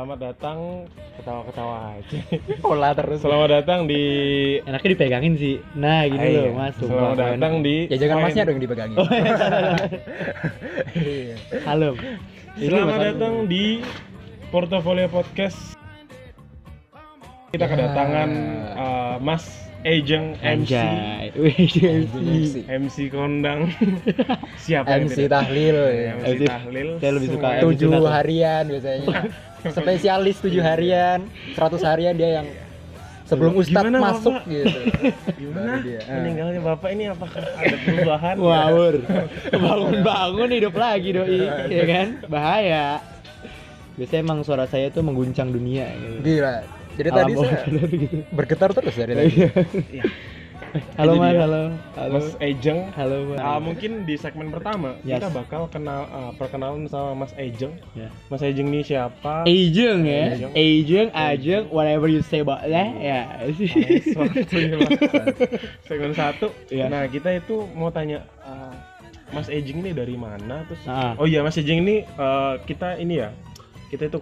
Selamat 0.00 0.32
datang 0.32 0.88
ketawa-ketawa 1.20 1.92
aja. 1.92 2.18
Pola 2.64 2.96
terus. 2.96 3.20
Selamat 3.20 3.60
datang 3.60 3.84
di 3.84 4.00
Enaknya 4.64 4.96
dipegangin 4.96 5.36
sih. 5.36 5.60
Nah, 5.76 6.08
gini 6.08 6.16
Ah, 6.16 6.24
iya. 6.24 6.40
loh, 6.40 6.56
Mas. 6.56 6.72
Selamat 6.80 7.16
datang 7.20 7.60
enak. 7.60 7.64
di 7.68 7.76
Ya 7.84 7.96
jangan 8.00 8.16
Poin. 8.16 8.24
masnya 8.24 8.42
dong 8.48 8.56
yang 8.56 8.64
dipegangin. 8.64 8.96
Oh, 8.96 9.04
iya. 10.96 11.36
Halo. 11.68 12.00
Selamat 12.56 12.96
datang 13.12 13.34
di 13.44 13.84
Portofolio 14.48 15.04
Podcast. 15.12 15.76
Kita 17.52 17.68
Ya. 17.68 17.72
kedatangan 17.76 18.30
uh, 18.72 19.16
Mas 19.20 19.68
Ejeng 19.80 20.36
MC 20.36 20.44
Anjay. 20.44 21.32
MC. 22.04 22.54
MC 22.68 22.96
kondang. 23.08 23.72
Siapa 24.64 24.92
yang 25.00 25.08
MC? 25.08 25.24
Tahlil. 25.24 25.76
Ya, 25.88 26.12
MC 26.20 26.24
MC 26.28 26.42
Tahlil. 26.44 26.88
Saya 27.00 27.12
lebih 27.16 27.28
suka 27.32 27.48
Tujuh 27.64 27.90
harian 28.04 28.62
biasanya. 28.68 29.06
Spesialis 29.76 30.40
tujuh 30.40 30.64
harian, 30.64 31.28
100 31.52 31.84
harian 31.84 32.16
dia 32.16 32.40
yang 32.40 32.48
sebelum 33.28 33.52
Ustadz 33.60 33.92
Gimana, 33.92 33.98
masuk 34.00 34.32
Bapak? 34.40 34.48
gitu. 34.48 34.80
Gimana 35.36 35.72
dia. 35.84 36.00
Ah. 36.08 36.16
meninggalnya 36.16 36.60
Bapak 36.64 36.88
ini 36.96 37.04
apakah 37.12 37.44
ada 37.44 37.76
perubahan? 37.84 38.36
Wawur. 38.40 38.94
Bangun-bangun 39.52 40.48
hidup 40.56 40.74
lagi 40.80 41.08
doi, 41.12 41.44
ya 41.68 41.84
kan? 41.84 42.06
Bahaya. 42.24 43.04
Biasanya 44.00 44.20
emang 44.24 44.40
suara 44.48 44.64
saya 44.64 44.88
tuh 44.88 45.04
mengguncang 45.04 45.52
dunia 45.52 45.92
gitu. 45.92 46.16
Gila. 46.24 46.79
Jadi 47.00 47.08
Alam 47.08 47.18
tadi 47.18 47.32
saya 47.34 47.58
gitu. 47.64 48.16
bergetar 48.28 48.70
terus 48.76 48.92
dari 48.92 49.12
tadi. 49.16 49.30
Iya. 49.32 49.50
Iya. 49.90 50.04
Halo 51.00 51.18
Mas, 51.18 51.34
halo. 51.34 51.62
Halo. 51.98 52.12
Mas 52.14 52.28
Ejeng. 52.38 52.94
Halo 52.94 53.16
Mas. 53.26 53.40
Ah, 53.40 53.58
mungkin 53.58 54.04
di 54.04 54.14
segmen 54.14 54.52
pertama 54.52 54.94
Yes. 55.02 55.18
kita 55.18 55.28
bakal 55.32 55.66
kenal 55.66 56.06
ah, 56.06 56.30
perkenalan 56.30 56.86
sama 56.86 57.24
Mas 57.24 57.32
Ejeng. 57.34 57.74
Ya. 57.90 58.06
Mas 58.28 58.38
Ejeng 58.38 58.68
ini 58.68 58.84
siapa? 58.84 59.42
Ageng 59.42 60.04
ya, 60.04 60.24
Ageng. 60.30 60.52
Ageng, 60.54 61.08
Ajeng, 61.10 61.64
whatever 61.72 62.06
you 62.06 62.20
say 62.20 62.38
about 62.38 62.62
that, 62.62 62.92
ya. 62.94 63.40
Waktunya, 64.14 64.76
Mas. 64.76 64.90
segmen 65.88 66.12
satu. 66.12 66.52
Iya. 66.68 66.86
Nah 66.86 67.02
kita 67.08 67.34
itu 67.34 67.66
mau 67.72 67.90
tanya 67.90 68.22
ah, 68.40 68.70
Mas 69.30 69.48
Ejeng 69.48 69.80
ini 69.80 69.90
dari 69.90 70.14
mana? 70.14 70.62
Terus 70.68 70.82
Ah. 70.86 71.16
oh 71.16 71.24
iya 71.24 71.40
Mas 71.40 71.56
Ejeng 71.56 71.82
ini 71.82 72.04
eh, 72.04 72.54
kita 72.62 72.94
ini 72.94 73.18
ya 73.18 73.34
kita 73.90 74.06
itu 74.06 74.18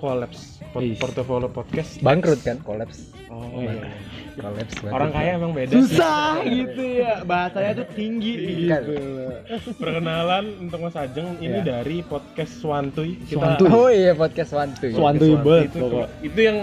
pot- 0.72 0.80
Is. 0.80 0.96
portofolio 0.96 1.46
podcast. 1.46 2.00
Bangkrut 2.00 2.40
kan, 2.40 2.56
kolaps. 2.58 3.12
Oh, 3.28 3.44
Oh, 3.44 3.60
iya. 3.60 3.84
iya. 3.84 3.92
Kolaps. 4.34 4.74
Orang 4.82 5.10
kaya 5.12 5.30
emang 5.36 5.52
beda 5.52 5.72
Susah 5.74 6.40
gitu 6.42 6.82
ya, 6.96 7.20
bahasanya 7.22 7.72
tuh 7.76 7.88
tinggi 7.92 8.32
Iya. 8.64 8.80
gitu. 8.80 8.92
sih. 8.96 9.76
Perkenalan 9.76 10.44
untuk 10.58 10.78
Mas 10.80 10.96
Ajeng 10.96 11.36
ini 11.38 11.60
Iya. 11.60 11.84
dari 11.84 12.00
podcast 12.00 12.52
Swantuy. 12.56 13.20
Swantuy. 13.26 13.68
Oh 13.68 13.88
iya 13.88 14.12
podcast 14.12 14.50
Wantu. 14.50 14.88
Swan- 14.88 15.14
Podcast 15.14 15.20
Swantuy 15.20 15.32
banget, 15.36 15.68
itu, 15.68 15.86
itu 16.24 16.40
yang 16.40 16.58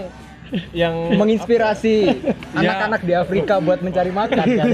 yang 0.72 0.94
Menginspirasi 1.12 1.96
Ya. 2.56 2.72
anak-anak 2.72 3.00
di 3.02 3.12
Afrika 3.12 3.58
buat 3.58 3.80
mencari 3.80 4.08
makan 4.08 4.36
kan. 4.40 4.66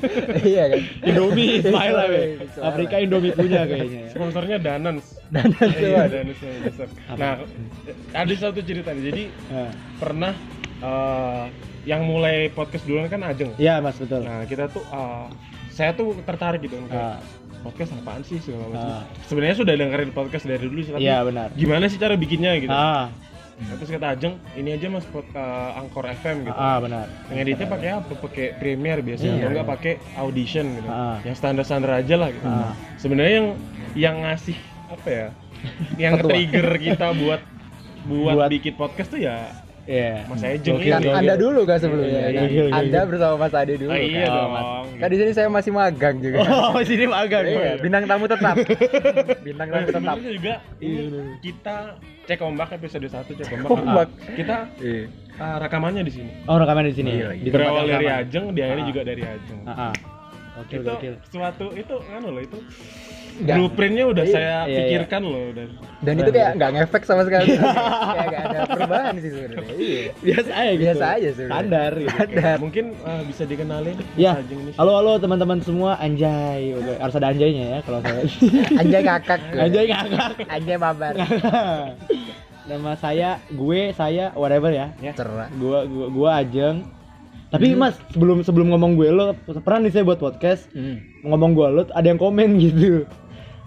iya 0.42 0.64
kan. 0.68 0.80
Indomie 1.04 1.62
lah, 1.62 2.06
be. 2.06 2.18
Ismail. 2.42 2.60
Afrika 2.60 2.94
Indomie 2.96 3.30
punya 3.30 3.62
kayaknya. 3.62 4.00
ya. 4.00 4.10
sponsornya 4.10 4.56
Danans. 4.58 5.06
Danans 5.28 5.74
Iya. 5.74 6.02
Danans? 6.08 6.38
Nah, 7.12 7.34
ada 8.12 8.32
satu 8.34 8.60
cerita 8.60 8.90
nih. 8.90 9.04
Jadi 9.04 9.22
Nah, 9.48 9.70
pernah 9.96 10.32
eh, 10.78 11.44
yang 11.84 12.02
mulai 12.02 12.48
podcast 12.48 12.84
duluan 12.84 13.06
kan 13.06 13.22
Ajeng. 13.22 13.54
Iya 13.54 13.78
mas 13.78 13.96
betul. 13.96 14.20
Nah, 14.20 14.42
kita 14.44 14.66
tuh 14.68 14.82
eh, 14.84 15.26
saya 15.68 15.92
tuh 15.92 16.10
tertarik 16.20 16.58
gitu 16.60 16.74
kan 16.76 16.90
Ah, 16.90 17.16
podcast 17.60 17.94
apaan 17.94 18.22
sih 18.22 18.38
segala 18.38 18.66
macam. 18.68 18.90
Ah. 18.92 19.04
Sebenarnya 19.24 19.56
sudah 19.56 19.74
dengerin 19.74 20.10
podcast 20.10 20.42
dari 20.42 20.58
dulu 20.60 20.80
sih 20.80 20.90
tapi 20.90 21.02
Iya 21.02 21.22
benar. 21.22 21.48
gimana 21.54 21.86
sih 21.86 21.96
cara 21.96 22.14
bikinnya 22.14 22.54
gitu. 22.56 22.70
Ah, 22.70 23.10
Nah, 23.58 23.74
Terus 23.74 23.90
kata 23.90 24.06
Ajeng, 24.14 24.34
ini 24.54 24.70
aja 24.70 24.86
Mas 24.86 25.02
pod, 25.04 25.26
eh, 25.26 25.70
Angkor 25.74 26.06
FM 26.06 26.46
gitu. 26.46 26.54
ah 26.54 26.78
benar. 26.78 27.10
Ngeditnya 27.26 27.66
pakai 27.66 27.88
apa? 27.90 28.12
Pakai 28.14 28.46
Premiere 28.54 29.02
biasanya 29.02 29.28
Iya. 29.28 29.40
atau 29.40 29.50
enggak 29.50 29.68
pakai 29.68 29.92
Audition 30.16 30.66
gitu. 30.72 30.86
Ah. 30.86 31.18
Yang 31.20 31.36
standar-standar 31.36 31.90
aja 31.98 32.14
lah 32.14 32.30
gitu. 32.30 32.46
Ah. 32.46 32.72
Sebenarnya 32.96 33.34
yang 33.34 33.48
yang 33.94 34.16
ngasih 34.22 34.54
apa 34.88 35.08
ya? 35.10 35.26
yang 35.98 36.22
trigger 36.22 36.68
kita 36.78 37.10
buat 37.18 37.42
buat, 38.06 38.34
Buat- 38.38 38.50
bikin 38.54 38.78
podcast 38.78 39.10
tuh 39.10 39.18
ya 39.18 39.50
Iya. 39.88 40.28
Mas 40.28 40.44
Ejeng. 40.44 40.76
Kan 40.76 41.00
gokil. 41.00 41.16
Anda 41.16 41.34
dulu 41.34 41.60
kan 41.64 41.78
sebelumnya 41.80 42.12
Iya, 42.12 42.20
kan? 42.20 42.32
iya, 42.34 42.44
iya, 42.46 42.62
iya. 42.62 42.74
Anda 42.76 43.00
bersama 43.02 43.34
Mas 43.40 43.54
Ade 43.54 43.74
dulu. 43.74 43.88
Ah, 43.88 43.96
iya 43.96 44.20
kan? 44.20 44.36
dong. 44.36 44.50
Mas. 44.52 44.66
Kan 44.94 45.08
di 45.08 45.16
sini 45.16 45.30
saya 45.32 45.48
masih 45.48 45.72
magang 45.72 46.16
juga. 46.20 46.38
Oh, 46.68 46.82
sini 46.82 47.04
magang. 47.06 47.44
Iya, 47.44 47.72
bintang 47.78 48.04
tamu 48.04 48.24
tetap. 48.26 48.54
bintang 49.46 49.66
Nah, 49.66 49.74
tamu 49.74 49.86
tetap. 49.88 50.02
sebenarnya 50.12 50.32
juga 50.34 50.54
ini 50.76 50.84
Iya, 50.84 51.02
bener. 51.08 51.24
kita 51.40 51.76
cek 52.22 52.40
ombak 52.42 52.68
episode 52.70 53.06
1 53.06 53.32
cek 53.32 53.48
ombak. 53.50 53.70
Ombak. 53.72 54.08
Ah, 54.12 54.32
Kita 54.36 54.56
Iya. 54.78 55.02
ah, 55.38 55.56
rekamannya 55.58 56.02
di 56.02 56.12
sini. 56.12 56.30
Oh 56.44 56.56
rekaman 56.56 56.84
di 56.84 56.94
sini. 56.94 57.10
Iya, 57.10 57.28
iya. 57.30 57.40
Di 57.40 57.48
tempat 57.48 57.64
Berawal 57.64 57.84
dari. 57.88 58.06
Ajeng, 58.10 58.44
diakhiri 58.52 58.80
Ah. 58.80 58.86
juga 58.86 59.00
dari 59.02 59.22
Ajeng. 59.24 59.60
Ah, 59.64 59.72
ah. 59.88 59.92
Oke, 60.58 60.74
itu 60.76 60.90
oke. 60.90 61.08
suatu 61.24 61.66
itu 61.72 61.94
kan 62.02 62.20
loh 62.20 62.42
itu. 62.42 62.58
Blueprintnya 63.38 64.04
udah 64.04 64.24
Iya, 64.24 64.32
saya 64.32 64.46
iya, 64.46 64.58
iya. 64.66 64.78
pikirkan 64.82 65.22
loh 65.22 65.46
dan 65.52 65.68
Dan 65.98 66.14
itu 66.14 66.30
kayak 66.30 66.50
nggak 66.54 66.70
ngefek 66.74 67.02
sama 67.02 67.22
sekali. 67.22 67.58
kayak 68.16 68.26
nggak 68.26 68.42
ada 68.44 68.60
perubahan 68.66 69.14
sih 69.18 69.30
sebenarnya. 69.30 69.74
Iya. 69.74 70.02
Biasa 70.18 70.50
aja 70.50 70.70
gitu. 70.70 70.82
Biasa 70.82 71.04
aja 71.08 71.28
sebenarnya. 71.28 71.52
Standar 71.52 71.90
gitu. 71.92 72.08
Standar. 72.08 72.56
mungkin 72.58 72.84
ah, 73.02 73.22
bisa 73.22 73.42
dikenalin 73.44 73.96
Ya. 74.14 74.32
Halo 74.74 74.92
halo 74.94 75.12
teman-teman 75.16 75.58
semua 75.60 75.90
anjay. 75.96 76.62
Harus 76.98 77.14
ada 77.14 77.28
anjaynya 77.28 77.64
ya 77.66 77.78
kalau 77.82 77.98
saya. 78.00 78.22
Anjay 78.74 79.02
kakak. 79.08 79.40
anjay 79.52 79.84
ngakak. 79.86 80.32
Anjay 80.46 80.76
babar. 80.76 81.14
Nama 82.68 82.92
saya, 83.00 83.40
gue, 83.48 83.96
saya, 83.96 84.28
whatever 84.36 84.68
ya. 84.68 84.92
Cerah. 85.16 85.48
Gua 85.56 85.88
gua, 85.88 86.06
gua 86.08 86.30
Ajeng. 86.38 86.84
Tapi 87.48 87.72
Hmm. 87.72 87.80
Mas, 87.80 87.96
sebelum 88.12 88.44
sebelum 88.44 88.68
ngomong 88.68 88.92
gue 88.92 89.08
lo, 89.08 89.32
pernah 89.64 89.80
nih 89.80 89.92
saya 89.96 90.04
buat 90.04 90.20
podcast, 90.20 90.68
Hmm. 90.76 91.00
ngomong 91.24 91.56
gue 91.56 91.64
lo, 91.66 91.82
ada 91.88 92.04
yang 92.04 92.20
komen 92.20 92.60
gitu. 92.60 93.08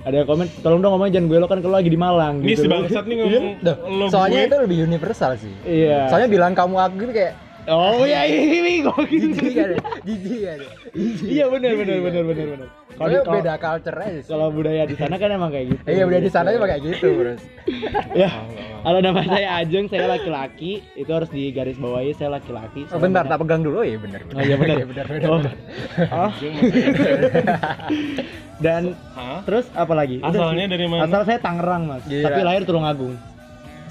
Ada 0.02 0.16
yang 0.26 0.28
komen, 0.28 0.48
tolong 0.66 0.80
dong 0.82 0.92
ngomongin 0.98 1.14
jangan 1.14 1.28
gue 1.30 1.38
lo 1.38 1.48
kan 1.48 1.60
kalau 1.62 1.76
lagi 1.78 1.90
di 1.94 2.00
Malang 2.00 2.42
ini 2.42 2.58
gitu. 2.58 2.66
si 2.66 2.68
bangsat 2.68 3.06
nih 3.06 3.16
ngomong 3.22 3.46
Duh, 3.62 3.78
lo 3.86 4.06
soalnya 4.10 4.40
gue 4.42 4.50
itu 4.50 4.58
lebih 4.66 4.78
universal 4.90 5.32
sih. 5.38 5.54
Iya. 5.62 6.10
Soalnya 6.10 6.30
bilang 6.30 6.54
kamu 6.58 6.76
aku 6.78 6.96
itu 7.06 7.14
kayak 7.14 7.34
Oh 7.70 8.02
iya 8.10 8.26
ini 8.26 8.82
gokil. 8.82 9.38
jijik 9.38 9.54
kan. 9.54 9.70
Jijik 10.02 10.40
kan. 10.42 10.60
Jijik. 10.98 11.28
Iya 11.30 11.46
benar 11.54 11.72
benar 11.78 11.98
benar 12.02 12.24
benar 12.26 12.46
benar. 12.58 12.70
Kalau- 12.98 13.24
beda 13.28 13.54
culture 13.58 13.98
aja 13.98 14.20
sih. 14.22 14.30
Kalau 14.30 14.48
budaya 14.50 14.84
di 14.86 14.96
sana 14.96 15.16
kan 15.16 15.30
emang 15.32 15.52
kayak 15.52 15.66
gitu. 15.74 15.82
Iya 15.88 16.04
udah 16.08 16.20
di 16.20 16.32
sana 16.32 16.48
juga 16.52 16.66
kayak 16.72 16.84
gitu, 16.86 17.08
Bro. 17.16 17.34
Ya. 18.22 18.30
Ah. 18.30 18.44
Kalau 18.82 19.00
nama 19.00 19.22
saya 19.22 19.48
Ajeng, 19.62 19.86
saya 19.88 20.10
laki-laki. 20.10 20.82
Itu 20.98 21.12
harus 21.14 21.30
digaris 21.30 21.78
bawahi 21.78 22.12
saya 22.18 22.34
laki-laki. 22.34 22.90
Oh, 22.90 22.98
bentar, 22.98 23.24
tak 23.30 23.38
pegang 23.40 23.62
dulu 23.62 23.86
ya, 23.86 23.98
benar. 24.02 24.22
Oh 24.34 24.42
iya 24.42 24.56
benar. 24.58 24.76
benar, 24.90 25.06
benar. 25.06 25.30
Oh. 25.30 25.38
benar. 25.38 25.56
Oh, 26.10 26.30
Ajeng. 26.34 26.56
dan 28.62 28.84
Hah? 29.18 29.42
terus 29.46 29.66
apa 29.74 29.94
lagi? 29.94 30.18
Asalnya 30.22 30.66
dari 30.70 30.86
mana 30.86 31.06
Asal 31.06 31.22
saya 31.26 31.40
Tangerang, 31.42 31.84
Mas. 31.90 32.04
Gila. 32.06 32.26
Tapi 32.30 32.42
lahir 32.42 32.62
Tulungagung. 32.66 33.14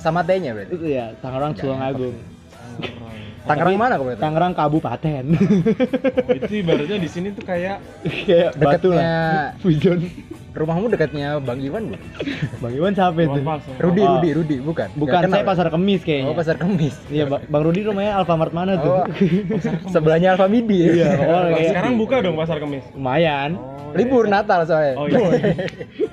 Sama 0.01 0.21
T-nya 0.25 0.57
berarti. 0.57 0.73
Itu 0.75 0.87
ya, 0.87 1.13
Tangerang 1.21 1.53
Tulungagung. 1.55 2.17
Tangerang 2.17 3.20
mana 3.43 3.93
kok 3.93 4.05
berarti? 4.05 4.21
Tangerang 4.21 4.53
Kabupaten. 4.53 5.25
Oh, 5.31 6.37
itu 6.37 6.53
ibaratnya 6.57 6.99
di 6.99 7.09
sini 7.09 7.29
tuh 7.31 7.43
kayak 7.43 7.77
Kayak 8.03 8.51
batu 8.55 8.91
Dekatnya 8.91 9.15
lah. 9.17 9.47
Fusion. 9.59 9.99
rumahmu 10.51 10.91
dekatnya 10.91 11.39
Bang 11.39 11.63
Iwan 11.63 11.89
bukan? 11.89 12.03
Bang 12.59 12.75
Iwan 12.75 12.91
siapa 12.91 13.23
itu? 13.23 13.39
Rudi, 13.79 14.03
Oh. 14.03 14.19
Rudi, 14.19 14.31
Rudi, 14.35 14.57
bukan? 14.59 14.89
Bukan, 14.93 15.21
saya 15.25 15.47
pasar 15.47 15.71
kemis 15.71 16.03
kayaknya. 16.03 16.27
Oh, 16.27 16.35
pasar 16.35 16.59
kemis. 16.59 16.99
Iya, 17.07 17.25
Ba- 17.25 17.39
Bang 17.41 17.63
Rudi 17.63 17.81
rumahnya 17.81 18.19
Alfamart 18.19 18.51
mana 18.51 18.75
tuh? 18.77 18.99
Oh, 18.99 19.07
sebelahnya 19.89 20.35
Alfamidi. 20.35 20.83
Iya, 20.91 21.07
oh, 21.23 21.55
sekarang 21.55 21.95
buka 21.95 22.19
dong 22.19 22.35
pasar 22.35 22.59
kemis 22.59 22.83
Lumayan. 22.91 23.55
Oh, 23.55 23.95
Libur 23.95 24.27
iya. 24.27 24.33
Natal 24.33 24.61
soalnya. 24.65 24.95
oh 24.97 25.07
iya 25.07 25.19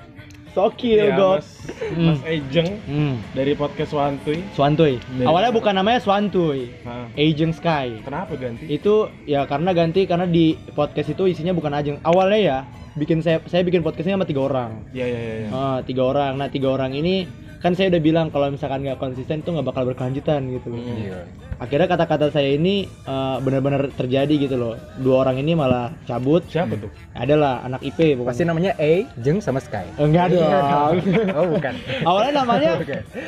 Sokil, 0.57 0.97
Iya, 0.97 1.13
God. 1.13 1.37
Mas, 1.37 1.49
Mas 1.93 2.21
Ejeng 2.25 2.81
Hmm. 2.83 3.21
dari 3.31 3.53
podcast 3.53 3.93
Wantuy 3.93 4.41
Swantuy. 4.51 4.97
Dari- 4.97 5.23
Awalnya 5.23 5.53
bukan 5.53 5.69
namanya 5.71 6.01
Swantuy. 6.01 6.73
nah, 6.81 7.05
Agent 7.13 7.53
Sky. 7.53 8.01
kenapa 8.01 8.33
ganti 8.33 8.65
Itu 8.67 9.05
ya 9.23 9.45
karena 9.45 9.69
ganti 9.71 10.03
karena 10.03 10.25
di 10.25 10.57
podcast 10.73 11.13
itu 11.13 11.29
isinya 11.29 11.53
bukan 11.53 11.69
Ajeng. 11.71 12.01
Awalnya 12.01 12.39
ya 12.39 12.57
bikin 12.93 13.21
saya 13.21 13.37
saya 13.45 13.61
bikin 13.61 13.85
podcastnya 13.85 14.17
sama 14.17 14.25
tiga 14.25 14.41
orang. 14.41 14.81
Iya 14.89 15.05
iya 15.05 15.19
iya. 15.19 15.35
iya. 15.37 15.49
Ah, 15.53 15.77
tiga 15.79 16.01
orang. 16.03 16.33
Nah 16.33 16.49
tiga 16.49 16.67
orang 16.67 16.91
ini 16.91 17.29
kan 17.57 17.73
saya 17.73 17.89
udah 17.89 18.01
bilang 18.01 18.27
kalau 18.29 18.53
misalkan 18.53 18.85
nggak 18.85 19.01
konsisten 19.01 19.41
tuh 19.41 19.57
nggak 19.57 19.67
bakal 19.73 19.83
berkelanjutan 19.89 20.45
gitu 20.53 20.67
loh. 20.69 20.77
Iya. 20.77 21.25
Akhirnya 21.57 21.89
kata-kata 21.89 22.29
saya 22.29 22.53
ini 22.53 22.85
eh, 22.85 23.37
benar-benar 23.41 23.89
terjadi 23.97 24.29
gitu 24.45 24.55
loh. 24.61 24.73
Dua 25.01 25.25
orang 25.25 25.41
ini 25.41 25.57
malah 25.57 25.89
cabut. 26.05 26.45
Siapa 26.45 26.77
tuh? 26.77 26.93
Adalah 27.17 27.65
anak 27.65 27.81
IP 27.81 28.13
pokoknya. 28.13 28.29
Pasti 28.29 28.43
namanya 28.45 28.71
A, 28.77 29.09
Jeng 29.25 29.41
sama 29.41 29.57
Sky. 29.57 29.89
Enggak 29.97 30.37
dong. 30.37 31.01
Oh, 31.33 31.45
bukan. 31.49 31.73
awalnya 32.09 32.45
namanya 32.45 32.71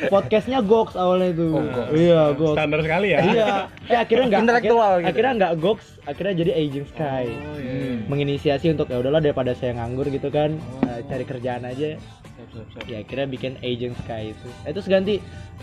podcastnya 0.06 0.62
Gox 0.62 0.94
awalnya 0.94 1.34
itu. 1.34 1.46
Oh, 1.50 1.66
Gox. 1.66 1.88
Iya, 1.90 2.22
Gox. 2.38 2.54
Standar 2.54 2.80
sekali 2.86 3.06
ya. 3.10 3.18
iya. 3.26 3.48
Eh 3.90 3.98
akhirnya 3.98 4.24
enggak 4.30 4.42
Intelektual 4.46 4.78
akhirnya, 4.78 5.02
gitu. 5.02 5.10
akhirnya 5.10 5.32
enggak 5.34 5.52
Gox, 5.58 5.78
akhirnya 6.06 6.34
jadi 6.38 6.50
Aging 6.54 6.86
Sky. 6.86 7.24
Oh, 7.26 7.58
iya. 7.58 7.72
Hmm. 7.74 7.98
Menginisiasi 8.06 8.66
untuk 8.70 8.86
ya 8.86 9.02
udahlah 9.02 9.18
daripada 9.18 9.52
saya 9.58 9.74
nganggur 9.74 10.06
gitu 10.06 10.30
kan, 10.30 10.54
eh, 10.86 11.02
cari 11.10 11.24
kerjaan 11.26 11.66
aja. 11.66 11.98
Siap, 12.50 12.66
siap. 12.72 12.84
ya 12.84 12.98
kira 13.02 13.24
bikin 13.24 13.54
Agent 13.58 13.94
Sky 13.96 14.30
itu 14.30 14.48
Eh, 14.62 14.70
terus 14.70 14.86
ganti 14.86 15.18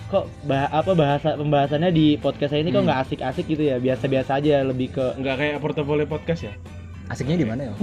kok 0.06 0.26
bah 0.44 0.68
apa 0.68 0.92
bahasa 0.94 1.34
pembahasannya 1.34 1.90
di 1.90 2.16
podcast 2.16 2.50
saya 2.50 2.62
ini 2.62 2.70
kok 2.70 2.80
Hmm. 2.80 2.88
nggak 2.88 3.02
asik-asik 3.04 3.46
gitu 3.46 3.64
ya 3.66 3.78
biasa-biasa 3.78 4.32
aja 4.36 4.64
lebih 4.64 4.92
ke 4.92 5.06
Nggak 5.16 5.36
kayak 5.36 5.58
portofolio 5.58 6.06
podcast 6.06 6.42
ya? 6.44 6.54
Asiknya 7.08 7.36
di 7.36 7.46
mana 7.46 7.62
ya? 7.66 7.74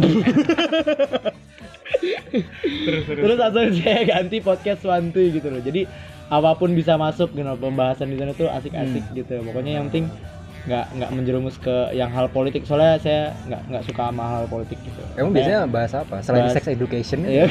Terus 2.84 3.02
terus. 3.06 3.20
terus 3.20 3.36
langsung 3.38 3.64
saya 3.76 4.02
ganti 4.04 4.36
podcast 4.38 4.82
Wantuy 4.82 5.30
gitu 5.30 5.48
loh 5.48 5.60
jadi 5.60 5.86
apa 6.26 6.50
pun 6.54 6.72
bisa 6.72 6.96
masuk 6.96 7.30
gitu 7.30 7.46
pembahasan 7.54 8.08
di 8.08 8.16
sana 8.16 8.32
tuh 8.32 8.48
asik-asik 8.48 9.00
Hmm. 9.02 9.14
gitu 9.14 9.34
pokoknya 9.42 9.78
yang 9.78 9.86
penting 9.86 10.08
nggak 10.64 10.86
nggak 10.94 11.10
menjerumus 11.10 11.56
ke 11.56 11.70
yang 11.92 12.08
hal 12.08 12.24
politik 12.26 12.64
soalnya 12.64 12.96
saya 12.96 13.22
nggak 13.44 13.62
nggak 13.66 13.82
suka 13.84 14.02
sama 14.06 14.24
hal 14.24 14.44
politik 14.46 14.80
gitu 14.80 15.00
Emang 15.14 15.30
biasanya 15.30 15.60
bahas 15.66 15.92
apa? 15.92 16.14
Selain 16.18 16.42
Bahas- 16.42 16.54
sex 16.54 16.64
education 16.66 17.18
Iya. 17.22 17.44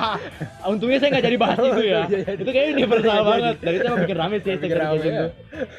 untungnya 0.70 0.98
saya 0.98 1.08
nggak 1.10 1.24
jadi 1.24 1.36
bahas 1.38 1.58
itu 1.58 1.82
ya 1.84 2.00
Iya, 2.04 2.18
iya. 2.18 2.32
itu 2.34 2.50
kayaknya 2.50 2.72
universal 2.76 3.18
banget 3.24 3.54
dari 3.60 3.76
saya 3.78 3.88
mau 3.88 3.98
bikin 4.00 4.16
rame 4.18 4.36
sih 4.36 4.52
sex 4.52 4.62
education 4.66 4.82
ya. 5.08 5.20
tuh 5.20 5.30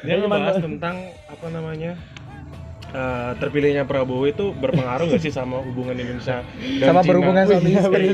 Dia 0.02 0.14
ngebahas 0.16 0.54
cuman- 0.54 0.64
tentang 0.66 0.96
apa 1.26 1.46
namanya? 1.48 1.92
Eh, 2.92 3.30
terpilihnya 3.36 3.82
Prabowo 3.82 4.24
itu 4.24 4.52
berpengaruh 4.52 5.06
nggak 5.06 5.20
sih 5.20 5.30
sama 5.30 5.60
hubungan 5.60 5.92
Indonesia 5.94 6.44
dan 6.78 6.86
sama 6.86 7.00
Cina? 7.00 7.08
berhubungan 7.08 7.44
suami 7.44 7.68
Iya, 7.68 7.80
istri. 7.80 8.08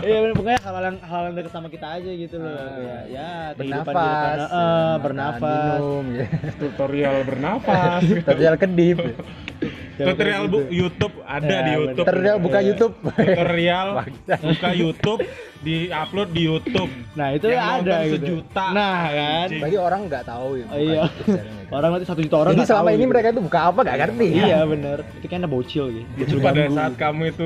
Iya 0.00 0.16
bener, 0.20 0.32
pokoknya 0.34 0.60
hal 0.60 0.74
yang 0.80 0.96
hal 1.00 1.20
yang 1.22 1.34
dekat 1.34 1.52
sama 1.52 1.68
kita 1.68 1.86
aja 1.92 2.10
gitu 2.10 2.36
loh. 2.36 2.48
Ah. 2.48 2.78
ya, 2.78 2.96
ya 3.06 3.28
kehidupan 3.52 3.84
Bernafas, 3.84 4.38
kehidupan, 4.38 4.38
eh, 4.38 4.54
makan, 4.54 4.98
bernafas. 5.00 5.78
minum, 5.78 6.04
ya. 6.12 6.26
tutorial 6.56 7.16
bernafas. 7.22 8.00
tutorial 8.02 8.54
kedip, 8.56 8.98
tutorial 9.96 10.44
bu 10.46 10.58
YouTube 10.68 11.14
ada 11.22 11.46
Ya, 11.46 11.58
di 11.60 11.72
YouTube. 11.72 11.98
tutorial 12.00 12.36
buka 12.38 12.58
Iya. 12.58 12.66
YouTube. 12.68 12.94
Tutorial 13.00 13.86
buka 14.50 14.68
YouTube 14.72 15.20
di 15.60 15.76
upload 15.86 16.28
di 16.30 16.42
YouTube. 16.42 16.90
Nah 17.14 17.28
itu 17.30 17.46
Yang 17.46 17.68
ada 17.80 17.96
gitu. 18.02 18.14
sejuta. 18.18 18.64
Nah 18.70 18.98
kan. 19.08 19.48
Bagi 19.54 19.78
orang 19.78 20.00
nggak 20.04 20.24
tahu 20.24 20.48
ya. 20.54 20.66
Oh, 20.66 20.78
iya. 20.78 21.02
Channelnya. 21.20 21.72
orang 21.72 21.90
nanti 21.90 22.04
satu 22.04 22.20
juta 22.20 22.36
orang 22.38 22.52
Jadi 22.52 22.64
selama 22.64 22.82
tahu 22.82 22.92
ini 22.92 23.00
gitu. 23.00 23.10
mereka 23.10 23.26
itu 23.28 23.42
buka 23.42 23.60
apa 23.64 23.78
nggak 23.80 23.98
ngerti. 24.00 24.26
Iya 24.32 24.58
bener, 24.64 24.98
itu 25.12 25.24
kayaknya 25.24 25.48
bocil 25.48 25.84
gitu. 25.90 26.06
Itu 26.16 26.34
pada 26.38 26.62
saat 26.68 26.94
kamu 26.94 27.22
itu 27.28 27.44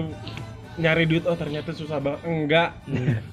nyari 0.76 1.04
duit 1.04 1.24
oh 1.24 1.34
ternyata 1.34 1.74
susah 1.74 1.98
banget 1.98 2.22
enggak 2.22 2.68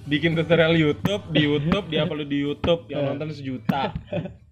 bikin 0.03 0.33
tutorial 0.33 0.73
YouTube 0.73 1.29
di 1.29 1.45
YouTube 1.45 1.85
dia 1.85 2.01
upload 2.01 2.25
di 2.25 2.41
YouTube 2.41 2.89
yang 2.89 3.05
nonton 3.05 3.29
sejuta 3.29 3.93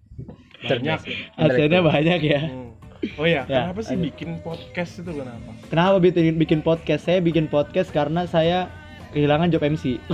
banyak 0.62 1.00
Hasilnya 1.34 1.80
banyak 1.82 2.20
ya. 2.22 2.42
Hmm. 2.46 2.70
Oh 3.14 3.26
ya, 3.26 3.42
Ya, 3.44 3.68
kenapa 3.68 3.80
sih 3.82 3.96
ada. 3.96 4.04
bikin 4.04 4.30
podcast 4.40 4.92
itu 5.00 5.10
kenapa 5.10 5.50
Kenapa 5.68 5.96
bikin 5.98 6.34
bikin 6.36 6.60
podcast? 6.60 7.02
Saya 7.04 7.18
bikin 7.20 7.46
podcast 7.46 7.88
karena 7.90 8.24
saya 8.24 8.68
kehilangan 9.10 9.48
job 9.48 9.62
MC. 9.62 9.98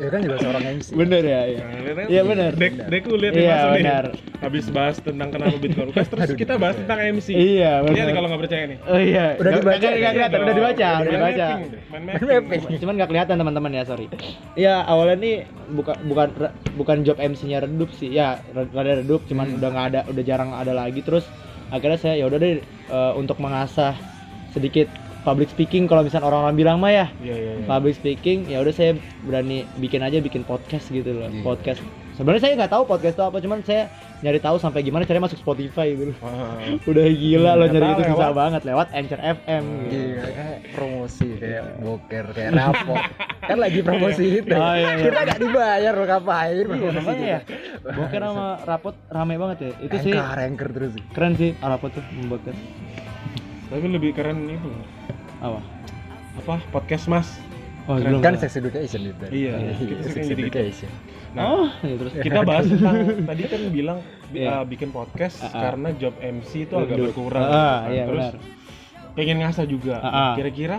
Ya 0.00 0.08
kan 0.08 0.24
juga 0.24 0.36
seorang 0.40 0.64
MC. 0.72 0.88
bener 0.96 1.20
ya, 1.22 1.40
iya. 1.44 1.60
Nah, 1.60 1.80
lihat? 1.84 2.08
Iya, 2.08 2.22
bener. 2.24 2.52
dek 2.54 2.72
dek 2.88 3.02
lu 3.04 3.16
lihat 3.18 3.32
nih 3.32 3.44
Iya 3.44 3.52
masuk 3.52 3.68
nih. 3.70 3.76
benar. 3.78 4.04
habis 4.40 4.64
bahas 4.66 4.96
tentang 4.98 5.28
kenapa 5.28 5.52
Bitcoin 5.54 5.86
Rukas 5.86 6.08
terus 6.08 6.24
Aduh, 6.24 6.32
kita 6.34 6.56
bahas 6.56 6.72
tentang 6.74 6.96
MC 7.12 7.28
Iya 7.28 7.72
lihat 7.78 7.92
nih 7.92 8.00
benar. 8.00 8.14
kalau 8.16 8.26
nggak 8.26 8.40
percaya 8.40 8.64
nih 8.64 8.78
Oh 8.82 8.96
iya. 8.98 9.24
Udah 9.36 9.50
dibaca 9.52 9.76
nggak- 9.76 9.84
ya? 9.84 10.00
nggak 10.00 10.12
kelihatan, 10.16 10.38
udah 10.40 10.54
dibaca, 10.54 10.88
udah 10.88 11.04
dibaca. 11.04 11.20
mapping, 11.20 11.60
main 11.60 12.00
Main 12.00 12.04
mapping. 12.16 12.60
mapping. 12.62 12.78
Cuman 12.80 12.94
nggak 12.96 13.10
kelihatan 13.10 13.36
teman-teman 13.36 13.70
ya, 13.70 13.82
sorry. 13.84 14.06
Iya, 14.56 14.74
awalnya 14.82 15.16
nih 15.18 15.36
bukan 15.70 15.96
bukan 16.02 16.28
bukan 16.74 16.96
job 17.04 17.20
MC-nya 17.20 17.58
redup 17.60 17.92
sih. 17.92 18.08
Ya, 18.10 18.40
rada 18.50 18.92
redup, 18.96 19.20
cuman 19.26 19.46
Hmm. 19.46 19.56
udah 19.60 19.68
nggak 19.68 19.86
ada, 19.86 20.00
udah 20.08 20.22
jarang 20.24 20.50
ada 20.54 20.72
lagi. 20.72 21.00
Terus 21.00 21.28
akhirnya 21.68 21.98
saya 21.98 22.14
ya 22.16 22.24
udah 22.24 22.38
deh 22.38 22.64
eh, 22.64 23.12
untuk 23.14 23.36
mengasah 23.36 23.92
sedikit 24.48 24.88
public 25.22 25.48
speaking 25.48 25.84
kalau 25.84 26.00
misalnya 26.00 26.26
orang-orang 26.26 26.54
bilang 26.54 26.76
mah 26.76 26.88
ya 26.88 27.06
iya 27.18 27.34
iya 27.34 27.52
iya. 27.54 27.66
public 27.66 27.94
speaking 27.94 28.44
ya 28.44 28.58
udah 28.58 28.70
saya 28.70 28.96
berani 29.22 29.62
bikin 29.76 30.00
aja 30.00 30.18
bikin 30.18 30.42
podcast 30.42 30.88
gitu 30.88 31.12
loh 31.12 31.28
Iya. 31.28 31.42
podcast 31.42 31.80
sebenarnya 32.12 32.42
saya 32.42 32.52
nggak 32.54 32.70
tahu 32.70 32.82
podcast 32.84 33.14
itu 33.14 33.22
apa 33.22 33.38
cuman 33.38 33.60
saya 33.62 33.88
nyari 34.20 34.36
tahu 34.36 34.56
sampai 34.56 34.80
gimana 34.80 35.02
caranya 35.02 35.24
masuk 35.24 35.36
Spotify 35.38 35.88
gitu 35.90 36.12
Ah. 36.20 36.60
udah 36.82 37.06
gila 37.10 37.52
loh 37.54 37.64
Ternyata 37.66 37.72
nyari 37.72 37.88
itu 37.90 38.02
susah 38.06 38.20
lewat- 38.22 38.36
banget 38.36 38.62
lewat 38.62 38.86
Anchor 38.92 39.20
FM 39.22 39.64
gitu. 39.64 39.96
Iya, 39.96 40.24
kayak 40.26 40.56
promosi 40.70 41.28
kayak 41.34 41.64
boker 41.78 42.24
kayak 42.30 42.50
rapo. 42.52 42.94
kan 43.48 43.56
lagi 43.58 43.80
promosi 43.80 44.24
itu. 44.36 44.52
Oh, 44.52 44.60
iya, 44.70 44.88
iya. 44.92 45.02
Kita 45.02 45.18
nggak 45.22 45.38
dibayar 45.40 45.92
loh 45.94 46.06
ngapain 46.06 46.52
Iya, 46.52 46.64
promosi 46.66 46.96
makanya 46.98 47.26
ya. 47.26 47.40
Boker 47.90 48.20
sama 48.22 48.46
rapot 48.62 48.94
rame 49.08 49.34
banget 49.36 49.56
ya. 49.58 49.70
Itu 49.80 49.96
sih 49.98 50.12
Anchor, 50.12 50.38
anchor 50.38 50.68
terus. 50.70 50.92
keren 51.10 51.32
sih 51.34 51.50
ah, 51.58 51.68
rapot 51.70 51.88
tuh 51.90 52.04
memboker. 52.10 52.52
tapi 53.66 53.86
lebih 53.86 54.12
keren 54.12 54.44
itu 54.44 54.68
Apa? 55.40 55.60
apa 56.36 56.54
podcast 56.70 57.04
mas 57.06 57.28
Oh, 57.82 57.96
Keren. 57.96 58.06
belum. 58.12 58.20
Kan 58.22 58.34
sex 58.38 58.54
education 58.54 59.00
itu. 59.04 59.24
Iya, 59.32 59.54
kita 59.74 60.02
sex 60.04 60.12
sering 60.12 60.26
jadi 60.28 60.42
gitu. 60.42 60.50
education. 60.52 60.90
nah 61.30 61.42
Oh, 61.48 61.66
ya 61.80 61.94
terus 61.96 62.12
kita 62.18 62.40
bahas 62.42 62.64
tentang 62.70 62.96
tadi 63.24 63.42
kan 63.44 63.60
bilang 63.68 63.98
bi- 64.28 64.38
Iya. 64.38 64.50
uh, 64.52 64.64
bikin 64.64 64.88
podcast 64.90 65.36
Ah, 65.40 65.48
ah. 65.48 65.62
karena 65.64 65.88
job 65.96 66.14
MC 66.20 66.50
itu 66.60 66.74
agak 66.76 66.90
Duduk. 66.92 67.06
berkurang 67.10 67.42
gitu 67.42 67.56
kan. 67.56 67.80
iya 67.88 68.02
terus 68.04 68.26
benar. 68.28 68.42
pengen 69.10 69.36
ngasah 69.38 69.66
juga 69.66 69.96
kira-kira 70.34 70.78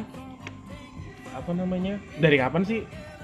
apa 1.31 1.51
namanya 1.51 1.93
dari 2.15 2.37
kapan 2.37 2.61
sih 2.61 2.79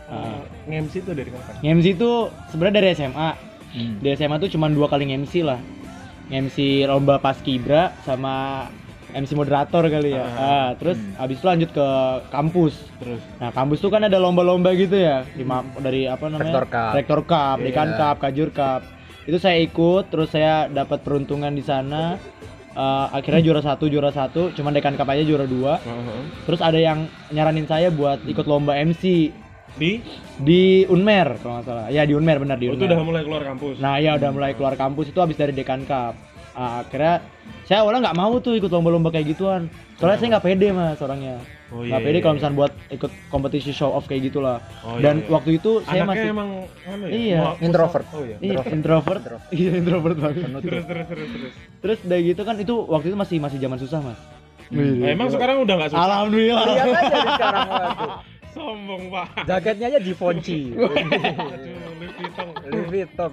uh, 0.06 0.40
nge-MC 0.66 0.94
itu 0.98 1.12
dari 1.13 1.30
kapan 1.30 1.54
MC 1.62 1.86
itu 1.94 2.12
sebenarnya 2.50 2.75
dari 2.75 2.88
SMA. 2.94 3.30
Hmm. 3.68 3.94
Di 4.00 4.07
SMA 4.16 4.36
tuh 4.38 4.50
cuma 4.50 4.68
dua 4.68 4.88
kali 4.88 5.06
MC 5.06 5.44
lah. 5.44 5.60
MC 6.28 6.57
lomba 6.83 7.19
paskibra 7.19 7.95
sama 8.01 8.68
MC 9.18 9.34
moderator 9.34 9.84
kali 9.84 10.12
ya. 10.12 10.25
Ah, 10.30 10.69
terus 10.74 10.96
Hmm. 10.96 11.18
habis 11.18 11.36
itu 11.36 11.46
lanjut 11.46 11.69
ke 11.72 11.88
kampus. 12.30 12.74
terus 12.98 13.22
Nah, 13.36 13.50
kampus 13.50 13.78
tuh 13.80 13.90
kan 13.90 14.02
ada 14.02 14.16
lomba-lomba 14.16 14.72
gitu 14.74 14.94
ya, 14.94 15.25
di 15.28 15.42
ma- 15.42 15.66
dari 15.75 16.06
apa 16.06 16.28
namanya? 16.28 16.54
Rektor 16.54 16.66
Cup. 16.68 16.92
Rektor 16.94 17.22
Cup, 17.24 17.58
Iya. 17.58 17.66
Dekan 17.66 17.90
Cup, 17.94 18.16
Kajur 18.19 18.50
Cup. 18.52 18.81
Itu 19.24 19.38
saya 19.38 19.58
ikut, 19.60 20.08
terus 20.08 20.30
saya 20.30 20.54
dapat 20.68 21.02
peruntungan 21.02 21.50
di 21.50 21.62
sana. 21.62 22.16
Eh, 22.72 23.08
akhirnya 23.12 23.42
juara 23.44 23.59
satu, 23.59 23.86
juara 23.86 24.09
satu, 24.09 24.54
cuman 24.54 24.69
Dekan 24.71 24.94
Cup 24.94 25.07
aja 25.07 25.19
juara 25.19 25.44
dua. 25.45 25.78
uh-huh. 25.78 26.21
Terus 26.45 26.62
ada 26.62 26.78
yang 26.78 27.04
nyaranin 27.28 27.66
saya 27.66 27.90
buat 27.90 28.21
ikut 28.24 28.45
lomba 28.45 28.78
MC 28.78 29.33
di 29.74 30.02
di 30.38 30.62
Unmer 30.86 31.38
kalau 31.38 31.57
nggak 31.57 31.66
salah. 31.66 31.86
Ya 31.88 32.02
di 32.02 32.14
Unmer 32.14 32.38
benar 32.38 32.56
di 32.56 32.66
oh, 32.66 32.71
itu 32.71 32.80
Unmer. 32.80 32.94
udah 32.94 33.02
mulai 33.04 33.21
keluar 33.24 33.44
kampus 33.44 33.76
Nah 33.78 33.97
ya 33.97 34.14
udah 34.14 34.30
mulai 34.31 34.52
keluar 34.54 34.74
kampus 34.74 35.06
itu 35.07 35.18
habis 35.18 35.36
dari 35.36 35.52
Dekan 35.52 35.83
Cup. 35.83 36.14
Ah, 36.57 36.81
akhirnya 36.81 37.21
saya 37.69 37.85
awalnya 37.85 38.09
nggak 38.09 38.18
mau 38.18 38.33
tuh 38.42 38.57
ikut 38.57 38.73
lomba-lomba 38.73 39.14
kayak 39.14 39.37
gituan. 39.37 39.69
Soalnya 40.02 40.18
saya 40.18 40.30
nggak 40.33 40.45
pede 40.45 40.68
mas 40.73 40.97
orangnya. 40.97 41.37
oh, 41.69 41.85
Nggak 41.85 42.02
pede 42.02 42.18
kalau 42.18 42.33
misalnya 42.33 42.57
buat 42.57 42.73
ikut 42.90 43.11
kompetisi 43.30 43.69
show 43.69 43.94
off 43.94 44.09
kayak 44.09 44.33
gitulah. 44.33 44.57
Oh, 44.81 44.97
Dan 44.97 45.21
iya, 45.21 45.26
iya. 45.26 45.33
waktu 45.37 45.49
itu 45.61 45.71
saya 45.85 46.02
Anaknya 46.02 46.09
masih 46.09 46.33
emang 46.33 46.49
anu 46.90 47.06
ya? 47.06 47.14
Iya. 47.14 47.40
Introvert. 47.61 48.06
oh 48.09 48.23
iya 48.26 48.37
Iya, 48.42 48.59
introvert. 48.73 49.21
Introvert. 49.21 49.54
Iya 49.61 49.71
introvert 49.78 50.18
banget. 50.18 50.42
terus 50.66 50.83
terus 50.90 51.06
terus 51.06 51.28
terus 51.30 51.52
Terus 51.78 51.99
dari 52.02 52.21
gitu 52.26 52.42
kan 52.42 52.56
itu 52.57 52.73
waktu 52.83 53.06
itu 53.14 53.18
masih 53.18 53.37
masih 53.37 53.57
zaman 53.61 53.78
susah 53.78 53.99
mas. 54.02 54.19
Hmm. 54.68 54.97
Nah, 54.99 55.07
emang 55.14 55.30
sekarang 55.30 55.61
udah 55.61 55.76
nggak 55.78 55.90
susah 55.94 56.04
Alhamdulillah. 56.04 56.66
Lihat 56.66 56.90
aja 56.90 57.18
di 57.21 57.31
sekarang 57.31 57.66
sombong 58.57 59.04
pak 59.14 59.28
Jaketnya 59.45 59.85
aja 59.87 59.99
Givenchy. 60.02 60.59
aduh 61.54 61.73
Louis 61.94 62.11
Vuitton 62.18 62.47
Louis 62.66 62.87
Vuitton. 62.90 63.31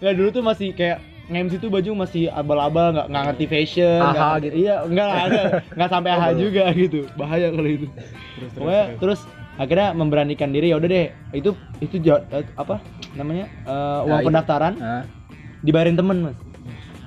Ya 0.00 0.10
dulu 0.16 0.28
tuh 0.32 0.40
masih 0.40 0.72
kayak 0.72 0.98
nge-MC 1.28 1.52
tuh 1.58 1.68
baju 1.68 1.90
masih 1.98 2.28
abal-abal 2.30 2.90
nggak 2.90 3.06
nggak 3.06 3.24
ngerti 3.26 3.44
fashion. 3.46 3.98
Aha 3.98 4.08
nggak 4.08 4.26
ngerti- 4.26 4.44
gitu. 4.44 4.56
Iya 4.58 4.74
enggak 4.82 5.06
lah 5.06 5.24
nggak 5.26 5.46
nggak 5.76 5.90
sampai 5.90 6.10
aha 6.10 6.28
juga 6.34 6.64
gitu. 6.74 6.98
Bahaya 7.14 7.46
kalau 7.48 7.68
itu. 7.68 7.86
terus 7.86 8.08
terus, 8.34 8.50
Pokoknya 8.54 8.84
terus. 8.86 8.98
terus 8.98 9.20
akhirnya 9.54 9.88
memberanikan 9.92 10.48
diri 10.48 10.66
ya 10.68 10.76
udah 10.76 10.88
deh 10.88 11.06
itu 11.32 11.50
itu 11.78 11.94
eh, 12.06 12.44
apa 12.54 12.78
namanya 13.12 13.44
eh, 13.62 14.00
uang 14.02 14.14
Nah, 14.14 14.24
pendaftaran 14.24 14.74
Hah? 14.76 15.02
dibayarin 15.60 15.94
temen 15.94 16.16
mas. 16.24 16.36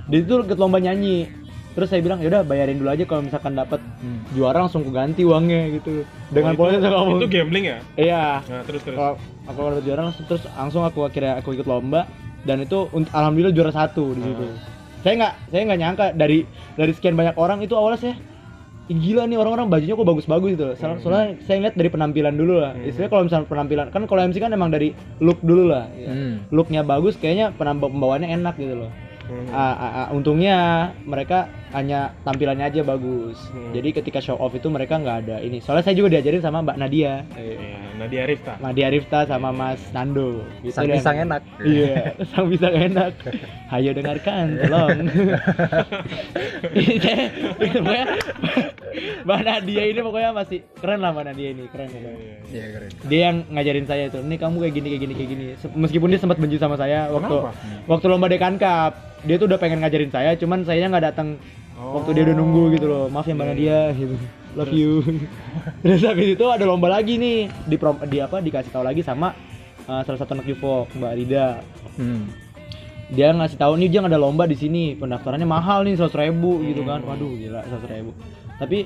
Dia 0.05 0.19
itu 0.19 0.33
ikut 0.37 0.57
lomba 0.57 0.77
nyanyi. 0.77 1.25
Terus 1.71 1.87
saya 1.87 2.03
bilang 2.03 2.19
yaudah 2.19 2.43
bayarin 2.43 2.75
dulu 2.75 2.91
aja 2.91 3.07
kalau 3.07 3.23
misalkan 3.23 3.55
dapat 3.55 3.79
Hmm. 3.97 4.27
juara 4.29 4.59
langsung 4.59 4.83
aku 4.83 4.91
ganti 4.91 5.23
uangnya 5.23 5.71
gitu. 5.73 6.03
Dengan 6.27 6.51
Oh, 6.53 6.57
pola 6.59 6.75
itu, 6.75 6.83
kamu. 6.83 7.11
itu 7.15 7.27
gambling 7.31 7.65
ya 7.65 7.77
Iya. 7.95 8.25
nah 8.43 8.61
terus 8.61 8.83
terus 8.83 8.93
Kalau 8.93 9.15
aku 9.45 9.59
dapet 9.71 9.83
juara 9.83 10.01
langsung 10.03 10.25
terus 10.25 10.43
langsung 10.51 10.83
aku 10.83 10.99
akhirnya 11.01 11.39
aku 11.39 11.49
ikut 11.53 11.63
lomba 11.63 12.11
dan 12.45 12.57
itu 12.63 12.89
alhamdulillah 13.13 13.53
juara 13.53 13.71
satu 13.73 14.17
di 14.17 14.21
situ. 14.25 14.45
Ah. 14.45 14.57
Saya 15.01 15.13
nggak 15.17 15.33
saya 15.49 15.61
nggak 15.65 15.79
nyangka 15.81 16.05
dari 16.13 16.39
dari 16.77 16.91
sekian 16.93 17.17
banyak 17.17 17.35
orang 17.37 17.61
itu 17.65 17.73
awalnya 17.73 18.01
saya 18.01 18.15
"Ih, 18.91 18.97
gila 18.97 19.23
nih 19.23 19.39
orang-orang 19.39 19.71
bajunya 19.71 19.95
kok 19.95 20.03
bagus-bagus 20.03 20.49
gitu. 20.57 20.67
Soalnya, 20.75 20.97
Hmm. 20.99 21.03
soalnya 21.05 21.27
saya 21.47 21.57
lihat 21.63 21.75
dari 21.79 21.89
penampilan 21.93 22.33
dulu 22.35 22.59
lah. 22.59 22.75
Hmm. 22.75 22.83
Istilahnya 22.83 23.11
kalau 23.13 23.23
misalnya 23.23 23.47
penampilan 23.47 23.87
kan 23.93 24.03
kalau 24.03 24.21
MC 24.25 24.37
kan 24.41 24.51
emang 24.51 24.67
dari 24.67 24.91
look 25.23 25.39
dulu 25.39 25.71
lah. 25.71 25.87
Ya. 25.95 26.11
Hmm. 26.11 26.43
Looknya 26.51 26.81
bagus 26.83 27.15
kayaknya 27.15 27.55
pembawaannya 27.55 28.29
enak 28.35 28.59
gitu 28.59 28.75
loh. 28.75 28.91
Hmm. 29.31 29.47
Ah, 29.53 29.75
ah, 29.79 29.91
ah, 29.95 30.07
untungnya 30.11 30.57
mereka 31.07 31.47
hanya 31.71 31.99
tampilannya 32.21 32.67
aja 32.67 32.81
bagus. 32.81 33.39
Hmm. 33.49 33.71
Jadi 33.71 33.89
ketika 33.93 34.19
show 34.19 34.35
off 34.35 34.51
itu 34.51 34.67
mereka 34.67 34.95
nggak 34.95 35.17
ada 35.23 35.37
ini. 35.39 35.59
Soalnya 35.59 35.87
saya 35.87 35.95
juga 35.95 36.11
diajarin 36.11 36.39
sama 36.39 36.59
Mbak 36.59 36.77
Nadia. 36.77 37.23
Iya, 37.33 37.79
Nadia 37.95 38.23
Rifta. 38.25 38.53
Nadia 38.59 38.87
Rifta 38.87 39.19
sama 39.23 39.49
Mas 39.49 39.79
Nando 39.91 40.43
gitu 40.61 40.75
Sang 40.75 40.85
dan- 40.85 40.95
pisang 40.99 41.17
enak. 41.17 41.41
Iya, 41.61 41.93
sang 42.31 42.45
pisang 42.47 42.75
enak. 42.75 43.13
Hayo 43.67 43.91
dengarkan, 43.91 44.45
tolong. 44.59 44.97
Saya- 46.99 47.31
pokoknya 47.79 48.05
Mbak 49.23 49.39
Nadia 49.41 49.83
ini 49.85 49.99
pokoknya 50.01 50.29
masih 50.33 50.59
keren 50.75 50.99
lah 50.99 51.11
Mbak 51.11 51.25
Nadia 51.31 51.47
ini, 51.49 51.63
keren. 51.71 51.87
keren. 51.87 52.15
Iya 52.51 52.65
keren. 52.69 52.89
Dia 53.07 53.21
yang 53.29 53.37
ngajarin 53.47 53.85
saya 53.85 54.05
tuh, 54.07 54.21
nih 54.21 54.37
kamu 54.37 54.55
kayak 54.59 54.73
gini 54.75 54.87
kayak 54.89 55.01
gini 55.01 55.13
kayak 55.15 55.29
gini. 55.29 55.43
Meskipun 55.73 56.07
dia 56.11 56.19
sempat 56.19 56.35
benci 56.35 56.57
sama 56.57 56.75
saya 56.75 57.07
waktu 57.07 57.31
Kenapa? 57.31 57.51
waktu 57.87 58.05
lomba 58.07 58.27
Dekan 58.27 58.55
Cup, 58.55 58.91
dia 59.23 59.35
tuh 59.37 59.47
udah 59.47 59.55
pengen 59.55 59.79
ngajarin 59.79 60.11
saya, 60.11 60.35
cuman 60.35 60.65
sayanya 60.65 60.87
nggak 60.91 61.05
datang 61.13 61.27
Oh. 61.81 61.97
waktu 61.97 62.13
dia 62.13 62.23
udah 62.29 62.37
nunggu 62.37 62.63
gitu 62.77 62.85
loh. 62.85 63.05
Maaf 63.09 63.25
ya 63.25 63.33
Mbak 63.33 63.45
Iya, 63.45 63.53
Nadia 63.57 63.79
gitu. 63.97 64.15
Love 64.53 64.73
you. 64.75 64.91
Terus 65.81 66.05
habis 66.05 66.27
itu 66.37 66.45
ada 66.45 66.63
lomba 66.69 66.93
lagi 66.93 67.17
nih 67.17 67.49
di 67.65 67.75
prom, 67.81 67.97
di 68.05 68.21
apa 68.21 68.37
dikasih 68.37 68.69
tahu 68.69 68.85
lagi 68.85 69.01
sama 69.01 69.33
uh, 69.89 70.01
salah 70.05 70.19
satu 70.21 70.37
anak 70.37 70.45
Yuvok, 70.45 70.93
Mbak 70.93 71.13
Rida. 71.17 71.65
Hmm. 71.97 72.29
Dia 73.11 73.33
ngasih 73.33 73.57
tahu 73.57 73.75
nih 73.81 73.89
dia 73.89 73.99
ada 74.05 74.21
lomba 74.21 74.45
di 74.45 74.55
sini, 74.55 74.93
pendaftarannya 74.93 75.49
mahal 75.49 75.83
nih 75.83 75.97
seratus 75.97 76.21
ribu 76.21 76.61
gitu 76.61 76.85
kan. 76.85 77.01
Hmm. 77.01 77.09
Waduh 77.17 77.33
gila 77.33 77.65
seratus 77.65 77.89
ribu. 77.89 78.11
Tapi 78.61 78.85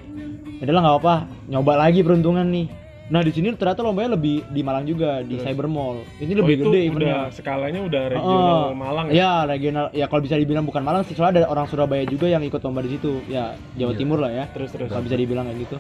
adalah 0.63 0.79
nggak 0.87 0.97
apa, 1.03 1.15
nyoba 1.51 1.73
lagi 1.75 1.99
peruntungan 1.99 2.47
nih. 2.47 2.85
Nah 3.05 3.21
di 3.21 3.29
sini 3.29 3.53
ternyata 3.53 3.85
lombanya 3.85 4.17
lebih 4.17 4.41
di 4.50 4.65
Malang 4.65 4.89
juga 4.89 5.21
di 5.21 5.38
Terus? 5.38 5.45
Cyber 5.45 5.69
Mall. 5.69 6.01
Ini 6.17 6.33
Oh, 6.33 6.38
lebih 6.41 6.53
itu 6.57 6.65
gede 6.65 6.81
udah 6.89 7.29
skalanya 7.29 7.85
udah 7.85 8.03
regional 8.09 8.57
Oh, 8.65 8.74
Malang 8.74 9.05
ya. 9.09 9.13
Ya 9.13 9.31
regional 9.45 9.85
ya 9.93 10.05
kalau 10.09 10.25
bisa 10.25 10.33
dibilang 10.35 10.65
bukan 10.65 10.81
Malang 10.81 11.05
sih 11.05 11.13
soalnya 11.13 11.45
ada 11.45 11.53
orang 11.53 11.69
Surabaya 11.69 12.01
juga 12.09 12.25
yang 12.25 12.41
ikut 12.41 12.57
lomba 12.65 12.81
di 12.81 12.97
situ. 12.97 13.21
Ya 13.29 13.53
Jawa 13.77 13.93
Iya. 13.93 14.00
Timur 14.01 14.17
lah 14.17 14.31
ya. 14.33 14.43
Terus 14.57 14.74
terus. 14.74 14.89
Kalau 14.89 15.05
bisa 15.05 15.13
dibilang 15.13 15.45
kayak 15.45 15.59
gitu. 15.69 15.77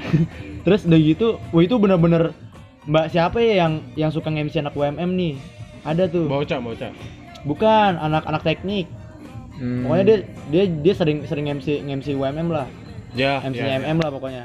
Terus 0.64 0.80
udah 0.88 0.96
gitu, 0.96 1.26
wah 1.52 1.60
itu 1.60 1.76
bener-bener 1.76 2.32
Mbak 2.88 3.06
siapa 3.12 3.36
ya 3.44 3.66
yang 3.66 3.84
yang 3.92 4.08
suka 4.08 4.32
MC 4.32 4.64
anak 4.64 4.72
UMM 4.72 5.12
nih? 5.12 5.34
Ada 5.84 6.08
tuh. 6.08 6.24
Bocah, 6.24 6.56
bocah. 6.56 6.92
Bukan 7.44 8.00
anak-anak 8.00 8.40
teknik. 8.40 8.88
Hmm. 9.60 9.84
Pokoknya 9.84 10.04
dia 10.06 10.18
dia 10.48 10.64
dia 10.70 10.94
sering 10.96 11.28
sering 11.28 11.50
MC 11.50 11.84
MC 11.84 12.16
UMM 12.16 12.48
lah. 12.48 12.64
Ya, 13.12 13.42
MC 13.44 13.60
ya, 13.60 13.76
ya. 13.76 13.84
MM 13.84 14.00
lah 14.00 14.08
pokoknya. 14.08 14.44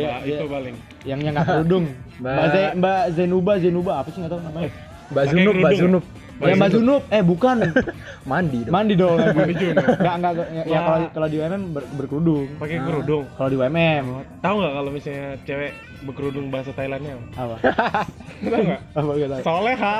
Mbak 0.00 0.20
dia 0.22 0.36
itu 0.36 0.46
paling. 0.46 0.74
yang 1.02 1.18
yang 1.20 1.34
nggak 1.34 1.46
kerudung. 1.48 1.84
Mbak- 2.20 2.34
Mbak 2.34 2.46
Ze, 2.48 2.62
Mbak 2.74 3.00
Zenuba 3.12 3.52
Zenuba 3.58 3.92
apa 3.96 4.08
sih 4.08 4.18
nggak 4.18 4.32
tahu 4.32 4.40
namanya? 4.42 4.70
Mbak 5.08 5.14
Pakai 5.18 5.32
Zunub, 5.32 5.54
Mbak. 5.56 5.72
Zunub. 5.74 6.04
Ya 6.38 6.54
Mbak 6.54 6.70
Zunub, 6.70 7.02
eh 7.08 7.22
bukan. 7.22 7.56
Mandi 8.30 8.58
dong. 8.60 8.70
Mandi 8.70 8.94
dong. 8.94 9.16
Mandi 9.18 9.54
juga. 9.56 9.82
Enggak 9.90 10.14
enggak 10.14 10.32
ya, 10.48 10.62
ya 10.64 10.78
kalau 10.80 10.98
kalau 11.10 11.26
di 11.26 11.36
UMM 11.36 11.62
ber- 11.72 11.90
berkerudung. 11.94 12.46
Pakai 12.56 12.78
kerudung. 12.78 13.24
Kalau 13.32 13.48
di 13.48 13.56
UMM 13.56 14.04
Tahu 14.38 14.54
nggak 14.56 14.72
kalau 14.72 14.90
misalnya 14.92 15.26
cewek 15.42 15.72
berkerudung 16.00 16.46
bahasa 16.48 16.70
Thailandnya? 16.70 17.18
apa? 17.34 17.56
Tahu 18.44 18.62
nggak? 18.62 18.80
Apa 18.92 19.10
gitu? 19.16 19.34
Soleha. 19.42 19.98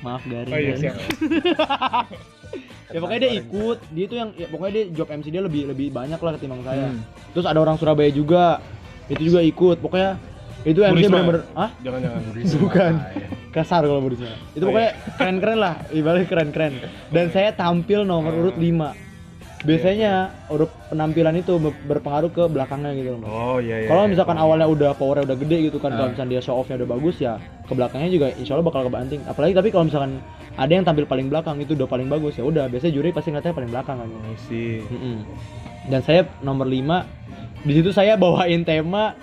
Maaf 0.00 0.22
garing. 0.24 0.50
Oh 0.50 0.58
iya 0.58 0.74
siap. 0.74 0.96
Ya 2.86 2.98
pokoknya 3.02 3.20
dia 3.26 3.32
ikut, 3.36 3.78
dia 3.90 4.04
itu 4.06 4.14
yang 4.14 4.30
ya, 4.34 4.46
pokoknya 4.46 4.72
dia 4.72 4.84
job 4.94 5.08
MC 5.10 5.26
dia 5.28 5.42
lebih 5.42 5.62
lebih 5.66 5.90
banyak 5.90 6.20
lah 6.22 6.32
ketimbang 6.38 6.62
saya. 6.62 6.86
Hmm. 6.90 7.02
Terus 7.34 7.46
ada 7.46 7.58
orang 7.58 7.76
Surabaya 7.76 8.10
juga. 8.10 8.62
Itu 9.06 9.22
juga 9.22 9.40
ikut. 9.42 9.76
Pokoknya 9.82 10.18
itu 10.62 10.80
MC 10.82 11.06
bener-bener 11.06 11.42
ah 11.54 11.70
Jangan-jangan. 11.82 12.20
bukan 12.66 12.92
kasar 13.50 13.82
kalau 13.82 14.02
Burisma. 14.02 14.34
Itu 14.52 14.62
Oh, 14.62 14.70
pokoknya 14.70 14.90
keren-keren 15.16 15.58
lah, 15.58 15.74
ibaratnya 15.90 16.26
keren-keren. 16.26 16.72
Dan 17.08 17.26
saya 17.30 17.50
tampil 17.50 18.04
nomor 18.04 18.32
Ah. 18.34 18.40
urut 18.44 18.56
5. 18.58 19.05
Biasanya 19.64 20.12
urut 20.52 20.68
penampilan 20.92 21.32
itu 21.40 21.56
ber- 21.56 21.80
berpengaruh 21.88 22.28
ke 22.28 22.44
belakangnya 22.44 22.92
gitu 22.92 23.16
loh. 23.16 23.24
Oh 23.24 23.56
iya 23.56 23.82
iya. 23.82 23.88
Kalau 23.88 24.04
iya. 24.04 24.10
misalkan 24.12 24.36
awalnya 24.36 24.68
udah 24.68 24.92
powernya 24.92 25.32
udah 25.32 25.38
gede 25.40 25.72
gitu 25.72 25.78
kan, 25.80 25.96
kalau 25.96 26.08
Ah. 26.08 26.12
misalnya 26.12 26.30
dia 26.36 26.42
show 26.44 26.54
offnya 26.54 26.76
udah 26.76 26.90
bagus 26.92 27.16
ya, 27.16 27.40
ke 27.64 27.72
belakangnya 27.72 28.10
juga 28.12 28.26
insya 28.36 28.52
Allah 28.52 28.68
bakal 28.68 28.84
kebanting. 28.84 29.24
Apalagi 29.24 29.56
tapi 29.56 29.68
kalau 29.72 29.88
misalkan 29.88 30.20
ada 30.56 30.68
yang 30.68 30.84
tampil 30.84 31.04
paling 31.04 31.28
belakang 31.28 31.56
itu 31.56 31.72
udah 31.72 31.88
paling 31.88 32.06
bagus 32.06 32.36
ya 32.36 32.44
udah 32.44 32.68
biasanya 32.68 32.92
juri 32.92 33.08
pasti 33.10 33.32
ngeliatnya 33.32 33.56
paling 33.56 33.70
belakang 33.72 33.96
kan. 33.96 34.08
I 34.12 34.36
see. 34.44 34.84
Mm-mm. 34.84 35.16
Dan 35.88 36.00
saya 36.02 36.28
nomor 36.40 36.68
5 36.68 37.06
di 37.64 37.72
situ 37.72 37.90
saya 37.90 38.14
bawain 38.14 38.60
tema 38.60 39.16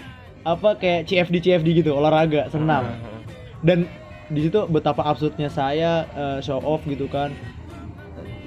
apa 0.43 0.75
kayak 0.75 1.07
CFD 1.07 1.35
CFD 1.39 1.67
gitu 1.77 1.93
olahraga 1.93 2.49
senam. 2.49 2.83
Ah, 2.83 2.97
ah. 2.97 3.21
Dan 3.61 3.85
di 4.27 4.41
situ 4.41 4.65
betapa 4.65 5.05
absurdnya 5.05 5.47
saya 5.47 6.03
eh, 6.09 6.37
show 6.41 6.57
off 6.57 6.81
gitu 6.83 7.05
kan. 7.05 7.29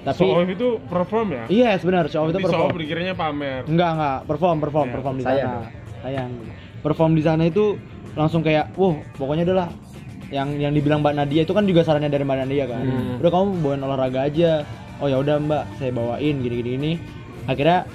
Tapi 0.07 0.23
So 0.23 0.31
off 0.31 0.47
itu 0.47 0.69
perform 0.87 1.27
ya? 1.35 1.45
iya 1.51 1.71
sebenarnya 1.75 2.07
show 2.07 2.23
off 2.23 2.31
itu 2.31 2.39
Di 2.39 2.45
show 2.45 2.55
off 2.55 2.71
perform. 2.71 2.79
dikiranya 2.79 3.15
pamer. 3.15 3.61
Enggak 3.67 3.91
enggak 3.93 4.19
perform 4.25 4.57
perform 4.63 4.87
Ya, 4.87 4.93
perform 4.95 5.15
di 5.17 5.25
sana. 5.25 5.59
Sayang. 6.01 6.31
Perform 6.79 7.11
di 7.13 7.23
sana 7.27 7.43
itu 7.43 7.65
langsung 8.15 8.41
kayak, 8.41 8.71
"Wah, 8.79 8.95
pokoknya 9.19 9.43
adalah 9.43 9.69
yang 10.31 10.59
yang 10.59 10.73
dibilang 10.75 11.03
Mbak 11.03 11.15
Nadia 11.17 11.43
itu 11.43 11.53
kan 11.55 11.67
juga 11.67 11.83
sarannya 11.83 12.07
dari 12.07 12.23
Mbak 12.23 12.39
Nadia 12.47 12.65
kan. 12.67 12.83
Hmm. 12.83 13.21
Udah 13.23 13.31
kamu 13.31 13.47
bawain 13.63 13.83
olahraga 13.83 14.21
aja. 14.27 14.63
Oh 14.99 15.07
ya 15.07 15.19
udah 15.19 15.39
Mbak, 15.39 15.65
saya 15.77 15.91
bawain 15.91 16.35
gini 16.41 16.55
gini 16.57 16.71
gini. 16.79 16.93
Akhirnya 17.47 17.87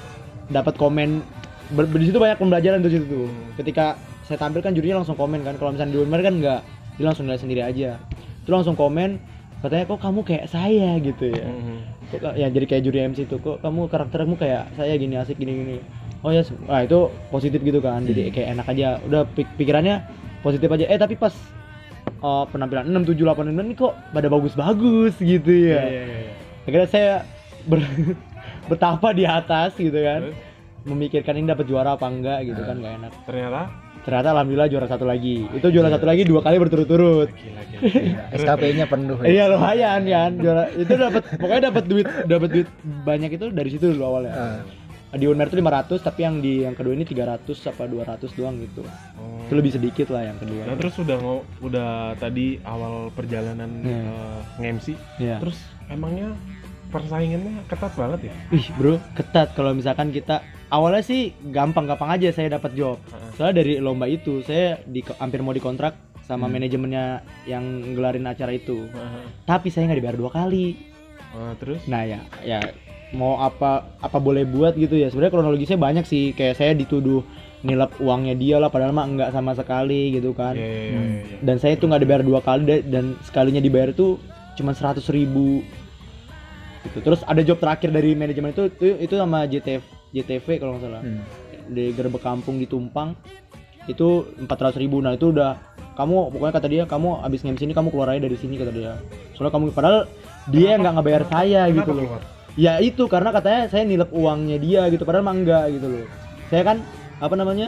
dapat 0.48 0.76
komen 0.76 1.24
ber, 1.72 1.88
di 1.90 2.08
situ 2.08 2.20
banyak 2.20 2.40
pembelajaran 2.40 2.80
tuh 2.80 2.92
situ 2.92 3.06
tuh. 3.08 3.28
Ketika 3.56 3.96
saya 4.24 4.36
tampil 4.38 4.60
kan 4.60 4.72
jurinya 4.72 5.04
langsung 5.04 5.16
komen 5.16 5.44
kan. 5.44 5.56
Kalau 5.56 5.76
misalnya 5.76 5.92
di 5.92 5.98
luar 6.00 6.22
kan 6.22 6.36
enggak, 6.40 6.60
dia 6.96 7.06
langsung 7.06 7.26
nilai 7.28 7.40
sendiri 7.40 7.62
aja. 7.64 8.00
Itu 8.44 8.50
langsung 8.52 8.76
komen 8.76 9.20
katanya 9.62 9.86
kok 9.88 10.00
kamu 10.02 10.20
kayak 10.26 10.46
saya? 10.50 10.98
gitu 10.98 11.30
ya. 11.30 11.46
Mhm. 11.48 11.78
kok 12.12 12.34
ya 12.36 12.48
jadi 12.52 12.66
kayak 12.68 12.84
juri 12.84 13.00
MC 13.08 13.24
tuh 13.24 13.40
kok 13.40 13.58
kamu 13.64 13.88
karaktermu 13.88 14.36
kayak 14.36 14.68
saya 14.76 14.94
gini 15.00 15.16
asik 15.16 15.40
gini 15.40 15.54
gini? 15.54 15.76
Oh 16.22 16.30
ya 16.30 16.44
se- 16.44 16.58
wah 16.68 16.84
itu 16.84 17.08
positif 17.30 17.62
gitu 17.62 17.80
kan. 17.80 18.04
Jadi 18.04 18.30
kayak 18.30 18.60
enak 18.60 18.68
aja. 18.68 18.88
Udah 19.08 19.24
pik- 19.32 19.56
pikirannya 19.56 20.04
positif 20.42 20.68
aja. 20.68 20.86
Eh 20.86 21.00
tapi 21.00 21.16
pas 21.16 21.34
uh, 22.22 22.46
penampilan 22.50 22.86
6 22.86 23.10
7 23.10 23.26
8 23.26 23.48
9 23.50 23.58
ini 23.64 23.74
kok 23.74 23.94
pada 24.12 24.28
bagus-bagus 24.28 25.18
gitu 25.18 25.50
ya. 25.50 25.82
Iya 25.82 26.04
iya. 26.06 26.32
akhirnya 26.68 26.90
saya 26.90 27.14
ber 27.66 27.82
betapa 28.72 29.14
di 29.14 29.26
atas 29.26 29.74
gitu 29.78 29.98
kan. 29.98 30.30
Terus? 30.30 30.38
Memikirkan 30.82 31.38
ini 31.38 31.46
dapat 31.46 31.70
juara 31.70 31.94
apa 31.94 32.10
enggak 32.10 32.42
gitu 32.50 32.62
kan 32.62 32.82
nggak 32.82 32.94
enak. 33.02 33.14
ternyata 33.30 33.70
ternyata 34.02 34.32
alhamdulillah 34.32 34.66
juara 34.68 34.86
satu 34.86 35.04
lagi 35.04 35.46
itu 35.48 35.68
juara 35.68 35.90
satu 35.90 36.04
lagi 36.04 36.24
dua 36.24 36.40
kali 36.40 36.58
berturut-turut. 36.58 37.30
SKP-nya 38.32 38.86
penuh. 38.94 39.18
ya. 39.22 39.28
Iya 39.28 39.44
lumayan 39.50 40.02
kan 40.04 40.32
juara 40.36 40.64
itu 40.72 40.94
dapat 40.96 41.24
pokoknya 41.36 41.62
dapat 41.68 41.84
duit 41.86 42.08
dapat 42.26 42.50
duit 42.52 42.68
banyak 43.04 43.32
itu 43.32 43.46
dari 43.50 43.70
situ 43.70 43.92
dulu 43.92 44.04
awalnya. 44.08 44.34
Ah. 44.34 44.60
Di 45.12 45.28
Unmer 45.28 45.44
itu 45.46 45.60
500 45.60 46.00
tapi 46.00 46.24
yang 46.24 46.40
di 46.40 46.64
yang 46.64 46.72
kedua 46.72 46.94
ini 46.94 47.04
300 47.04 47.44
apa 47.68 47.84
200 47.84 48.32
doang 48.32 48.56
gitu. 48.58 48.80
Oh. 49.18 49.44
Itu 49.44 49.54
lebih 49.54 49.72
sedikit 49.72 50.08
lah 50.08 50.24
yang 50.24 50.38
kedua. 50.38 50.64
Nah 50.64 50.76
terus 50.76 50.96
udah 50.96 51.18
ngo- 51.18 51.46
udah 51.60 51.90
tadi 52.16 52.56
awal 52.64 53.12
perjalanan 53.12 53.68
Hmm. 53.78 53.92
eh, 53.92 54.40
nge-MC, 54.58 54.88
Iya. 55.20 55.38
terus 55.38 55.60
emangnya 55.86 56.32
persaingannya 56.88 57.60
ketat 57.66 57.92
banget 57.94 58.32
ya? 58.32 58.34
Ih, 58.52 58.68
Bro, 58.74 59.04
ketat 59.14 59.52
kalau 59.52 59.72
misalkan 59.72 60.10
kita 60.10 60.44
awalnya 60.72 61.04
sih 61.04 61.22
gampang-gampang 61.46 62.10
aja 62.10 62.32
saya 62.32 62.56
dapat 62.56 62.72
job. 62.74 62.98
Soalnya 63.36 63.62
dari 63.62 63.78
lomba 63.78 64.08
itu 64.08 64.40
saya 64.42 64.80
di, 64.82 65.04
hampir 65.20 65.40
mau 65.40 65.52
dikontrak 65.52 65.94
sama 66.24 66.48
Hmm. 66.48 66.56
manajemennya 66.56 67.06
yang 67.44 67.64
ngelarin 67.94 68.24
acara 68.24 68.56
itu. 68.56 68.88
Heeh. 68.88 69.24
Tapi 69.44 69.68
saya 69.68 69.92
nggak 69.92 70.00
dibayar 70.00 70.18
dua 70.18 70.32
kali. 70.32 70.80
Ah, 71.32 71.54
terus? 71.56 71.84
Nah 71.86 72.04
ya, 72.04 72.20
ya 72.42 72.60
mau 73.12 73.36
apa 73.38 74.00
apa 74.00 74.18
boleh 74.18 74.44
buat 74.44 74.74
gitu 74.74 74.96
ya. 74.96 75.12
Sebenarnya 75.12 75.34
kronologisnya 75.34 75.76
banyak 75.76 76.08
sih. 76.08 76.32
Kayak 76.32 76.56
saya 76.56 76.72
dituduh 76.72 77.24
nilap 77.62 77.94
uangnya 78.00 78.34
dia 78.34 78.58
lah, 78.58 78.72
padahal 78.72 78.90
mah 78.90 79.06
enggak 79.06 79.30
sama 79.30 79.54
sekali 79.54 80.16
gitu 80.16 80.32
kan. 80.32 80.56
Iya 80.56 80.66
iya. 80.66 80.96
Hmm. 80.96 81.12
iya. 81.20 81.38
Dan 81.44 81.56
saya 81.60 81.76
tuh 81.76 81.92
nggak 81.92 82.02
dibayar 82.02 82.24
dua 82.24 82.40
kali 82.40 82.62
da- 82.64 82.86
dan 82.90 83.20
sekalinya 83.22 83.60
dibayar 83.60 83.92
tuh 83.92 84.18
cuma 84.56 84.72
100 84.72 85.04
ribu. 85.10 85.62
Gitu. 86.82 86.98
Terus 87.00 87.22
ada 87.22 87.42
job 87.42 87.60
terakhir 87.60 87.94
dari 87.94 88.18
manajemen 88.18 88.50
itu 88.50 88.66
itu, 88.68 88.88
itu 89.00 89.14
sama 89.14 89.46
JTV, 89.46 89.86
JTV 90.12 90.48
kalau 90.58 90.76
nggak 90.76 90.84
salah 90.86 91.02
Hmm. 91.02 91.24
di 91.68 91.92
gerbek 91.92 92.20
kampung 92.20 92.56
di 92.56 92.66
Tumpang 92.66 93.16
itu 93.84 94.08
400 94.38 94.48
ribu 94.78 95.00
nah 95.00 95.12
itu 95.12 95.30
udah 95.30 95.58
kamu 95.92 96.32
pokoknya 96.32 96.54
kata 96.54 96.68
dia 96.68 96.84
kamu 96.86 97.22
abis 97.22 97.42
nge 97.42 97.58
sini 97.58 97.72
kamu 97.72 97.90
keluar 97.90 98.12
aja 98.12 98.22
dari 98.22 98.36
sini 98.36 98.56
kata 98.56 98.70
dia 98.70 98.94
soalnya 99.34 99.52
kamu 99.52 99.64
padahal 99.72 100.06
dia 100.48 100.68
yang 100.72 100.82
nggak 100.82 100.96
ngebayar 100.96 101.24
saya 101.26 101.62
Kenapa 101.66 101.78
gitu 101.78 101.92
loh 101.92 102.06
keluar? 102.08 102.22
ya 102.54 102.74
itu 102.80 103.04
karena 103.06 103.30
katanya 103.32 103.62
saya 103.68 103.84
nilep 103.84 104.10
uangnya 104.12 104.58
dia 104.58 104.82
gitu 104.88 105.02
padahal 105.02 105.24
mah 105.24 105.34
enggak 105.34 105.66
gitu 105.72 105.88
loh 105.88 106.06
saya 106.48 106.62
kan 106.64 106.78
apa 107.18 107.36
namanya 107.36 107.68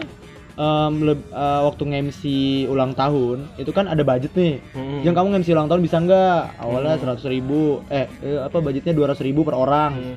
leb- 0.93 1.25
eh, 1.25 1.61
waktu 1.63 1.83
nge-MC 1.83 2.21
ulang 2.67 2.93
tahun 2.93 3.49
itu 3.57 3.71
kan 3.71 3.87
ada 3.87 4.01
budget 4.01 4.33
nih 4.33 4.61
Mm-mm. 4.69 5.01
yang 5.01 5.13
kamu 5.13 5.33
nge-MC 5.33 5.49
ulang 5.51 5.65
tahun 5.65 5.81
bisa 5.81 5.97
enggak 5.97 6.53
awalnya 6.57 6.93
Hmm. 6.95 7.17
100 7.17 7.25
ribu 7.27 7.61
eh, 7.89 8.05
eh, 8.21 8.37
apa 8.39 8.57
budgetnya 8.59 8.93
200 8.93 9.17
ribu 9.19 9.41
per 9.41 9.55
orang 9.55 9.91
Mm. 9.95 10.15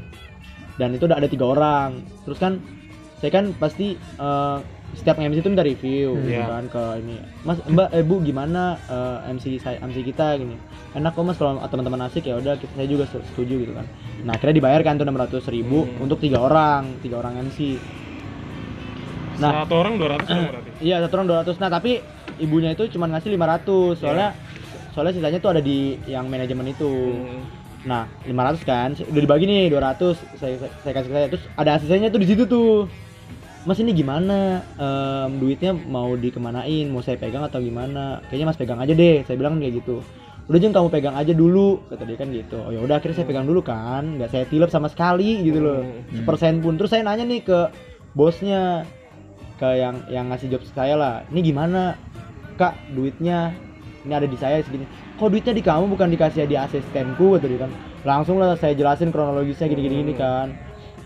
Dan 0.76 0.92
itu 0.92 1.04
udah 1.04 1.16
ada 1.16 1.26
tiga 1.26 1.44
orang 1.46 1.90
terus 2.22 2.36
kan 2.36 2.60
saya 3.16 3.30
kan 3.30 3.52
pasti 3.54 3.92
eh, 3.96 4.58
setiap 4.94 5.18
MC 5.18 5.40
itu 5.40 5.48
minta 5.48 5.60
review 5.62 6.14
Hmm. 6.14 6.22
gitu 6.22 6.36
Iya. 6.36 6.46
kan 6.46 6.64
ke 6.68 6.82
ini 7.00 7.16
mas 7.42 7.58
mbak 7.64 7.88
eh 7.90 8.00
bu 8.00 8.20
gimana 8.20 8.62
eh, 8.82 9.32
MC 9.32 9.58
saya 9.58 9.80
MC 9.80 10.04
kita 10.04 10.36
gini 10.36 10.56
enak 10.92 11.10
kok 11.10 11.22
mas 11.22 11.36
kalau 11.36 11.58
teman-teman 11.58 12.06
asik 12.06 12.24
ya 12.24 12.36
udah 12.36 12.54
kita 12.54 12.72
saya 12.72 12.86
juga 12.86 13.04
setuju 13.08 13.54
gitu 13.58 13.72
kan 13.72 13.84
nah 14.22 14.32
akhirnya 14.32 14.56
dibayarkan 14.56 14.94
tuh 14.94 15.04
600 15.04 15.48
ribu 15.50 15.84
Hmm. 15.84 16.02
untuk 16.02 16.18
tiga 16.18 16.38
orang 16.38 16.96
tiga 17.00 17.18
orang 17.18 17.40
MC 17.42 17.80
Nah. 19.36 19.68
Satu 19.68 19.74
orang 19.76 20.00
200 20.00 20.24
orang 20.24 20.48
berarti. 20.48 20.70
Iya, 20.80 20.96
satu 20.98 21.12
orang 21.14 21.28
200. 21.28 21.60
Nah, 21.60 21.68
tapi 21.68 22.00
ibunya 22.38 22.72
itu 22.72 22.88
cuma 22.88 23.04
ngasih 23.04 23.28
500. 23.30 23.68
Soalnya 23.94 24.32
soalnya 24.88 25.12
sisanya 25.12 25.38
tuh 25.38 25.50
ada 25.52 25.60
di 25.60 25.78
yang 26.06 26.24
manajemen 26.24 26.64
itu. 26.66 26.88
Hmm. 26.88 27.44
Nah, 27.86 28.10
500 28.26 28.66
kan, 28.66 28.90
udah 28.98 29.22
dibagi 29.22 29.46
nih 29.46 29.70
200, 29.70 30.18
saya, 30.36 30.58
saya, 30.58 30.70
saya 30.82 30.92
kasih 30.92 31.08
ke 31.08 31.14
saya. 31.14 31.26
Terus 31.30 31.44
ada 31.54 31.70
asisnya 31.78 32.10
tuh 32.10 32.20
di 32.20 32.28
situ 32.28 32.42
tuh. 32.44 32.90
Mas 33.66 33.78
ini 33.82 33.94
gimana? 33.94 34.62
Em, 34.78 35.38
duitnya 35.38 35.74
mau 35.74 36.14
dikemanain? 36.18 36.86
Mau 36.90 37.02
saya 37.02 37.18
pegang 37.18 37.46
atau 37.46 37.62
gimana? 37.62 38.22
Kayaknya 38.26 38.46
Mas 38.46 38.58
pegang 38.58 38.78
aja 38.82 38.94
deh. 38.94 39.22
Saya 39.26 39.38
bilang 39.38 39.58
kayak 39.62 39.82
gitu. 39.82 40.02
Udah 40.46 40.58
jeng 40.62 40.70
kamu 40.70 40.88
pegang 40.94 41.18
aja 41.18 41.34
dulu, 41.34 41.82
kata 41.90 42.06
dia 42.06 42.14
kan 42.14 42.30
gitu. 42.30 42.54
Oh 42.62 42.70
ya 42.70 42.78
udah 42.78 43.02
akhirnya 43.02 43.18
saya 43.18 43.26
pegang 43.26 43.50
dulu 43.50 43.66
kan, 43.66 44.14
nggak 44.14 44.30
saya 44.30 44.46
tilep 44.46 44.70
sama 44.70 44.86
sekali 44.86 45.42
gitu 45.42 45.58
loh, 45.58 45.82
Hmm. 45.82 46.22
sepersen 46.22 46.62
pun. 46.62 46.78
Terus 46.78 46.94
saya 46.94 47.02
nanya 47.02 47.26
nih 47.26 47.42
ke 47.42 47.58
bosnya, 48.14 48.86
ke 49.58 49.66
yang 49.74 50.06
yang 50.06 50.30
ngasih 50.30 50.54
job 50.54 50.62
saya 50.70 50.94
lah. 50.94 51.14
Ini 51.34 51.50
gimana, 51.50 51.98
kak? 52.54 52.78
Duitnya 52.94 53.58
ini 54.06 54.14
ada 54.14 54.30
di 54.30 54.38
saya 54.38 54.62
segini. 54.62 54.86
Kok 55.16 55.28
duitnya 55.32 55.56
di 55.56 55.64
kamu 55.64 55.84
bukan 55.96 56.08
dikasih 56.12 56.44
di 56.44 56.56
asistenku 56.56 57.40
dia 57.40 57.64
kan. 57.64 57.70
Langsung 58.04 58.36
lah 58.36 58.54
saya 58.60 58.76
jelasin 58.76 59.08
kronologisnya 59.08 59.66
gini-gini 59.66 60.04
gini 60.04 60.14
kan. 60.14 60.52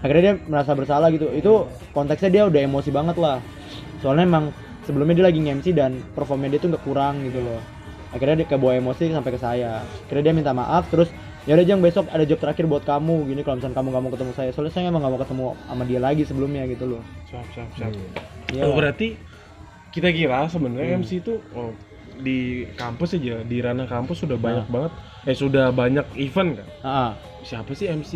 Akhirnya 0.03 0.23
dia 0.23 0.35
merasa 0.51 0.75
bersalah 0.75 1.15
gitu. 1.15 1.31
Itu 1.31 1.71
konteksnya 1.95 2.31
dia 2.31 2.43
udah 2.51 2.61
emosi 2.67 2.91
banget 2.91 3.17
lah. 3.23 3.39
Soalnya 4.03 4.27
emang 4.27 4.45
sebelumnya 4.83 5.23
dia 5.23 5.27
lagi 5.31 5.39
nge-MC 5.39 5.67
dan 5.77 6.03
performnya 6.17 6.51
dia 6.57 6.61
tuh 6.61 6.75
nggak 6.75 6.85
kurang 6.85 7.23
gitu 7.23 7.39
loh. 7.39 7.61
Akhirnya 8.11 8.43
dia 8.43 8.49
kebawa 8.51 8.75
emosi 8.83 9.15
sampai 9.15 9.31
ke 9.31 9.39
saya. 9.39 9.87
Akhirnya 10.09 10.33
dia 10.33 10.35
minta 10.35 10.51
maaf 10.51 10.91
terus 10.91 11.07
ya 11.49 11.57
udah 11.57 11.65
jang 11.65 11.81
besok 11.81 12.05
ada 12.13 12.25
job 12.29 12.37
terakhir 12.37 12.69
buat 12.69 12.85
kamu 12.85 13.33
gini 13.33 13.41
kalau 13.41 13.57
misalnya 13.57 13.77
kamu 13.81 13.89
nggak 13.97 14.03
mau 14.05 14.13
ketemu 14.13 14.33
saya 14.37 14.51
soalnya 14.53 14.73
saya 14.77 14.93
emang 14.93 15.01
nggak 15.01 15.13
mau 15.17 15.21
ketemu 15.25 15.45
sama 15.57 15.83
dia 15.89 16.01
lagi 16.05 16.23
sebelumnya 16.29 16.63
gitu 16.69 16.85
loh 16.85 17.03
Siap, 17.33 17.47
siap, 17.57 17.69
siap. 17.81 17.93
Iya. 18.53 18.63
Oh, 18.69 18.77
berarti 18.77 19.17
kita 19.89 20.13
kira 20.13 20.45
sebenarnya 20.53 21.01
Hmm. 21.01 21.03
MC 21.03 21.25
itu 21.25 21.41
oh, 21.57 21.73
di 22.21 22.39
kampus 22.73 23.17
aja, 23.17 23.41
di 23.43 23.57
ranah 23.59 23.85
kampus 23.85 24.23
sudah 24.23 24.37
banyak 24.37 24.67
banget 24.67 24.93
eh 25.23 25.35
sudah 25.35 25.69
banyak 25.71 26.07
event 26.17 26.57
kan. 26.57 26.69
Ah, 26.81 27.11
Siapa 27.41 27.73
sih 27.73 27.89
MC 27.89 28.13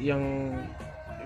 yang 0.00 0.52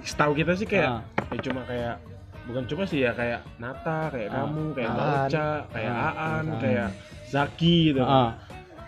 setahu 0.03 0.35
kita 0.35 0.55
sih 0.55 0.67
kayak 0.67 0.99
ah. 0.99 1.01
ya 1.31 1.39
cuma 1.41 1.63
kayak 1.63 1.99
bukan 2.45 2.63
cuma 2.67 2.83
sih 2.85 3.03
ya 3.03 3.11
kayak 3.11 3.43
Nata, 3.57 4.11
kayak 4.11 4.29
Ah. 4.29 4.45
kamu, 4.45 4.65
kayak. 4.73 4.91
Ocha, 4.91 5.49
kayak 5.71 5.93
Aan, 5.93 6.15
Aan. 6.19 6.47
kayak 6.59 6.89
Zaki 7.27 7.77
gitu. 7.91 8.03
Ah, 8.03 8.35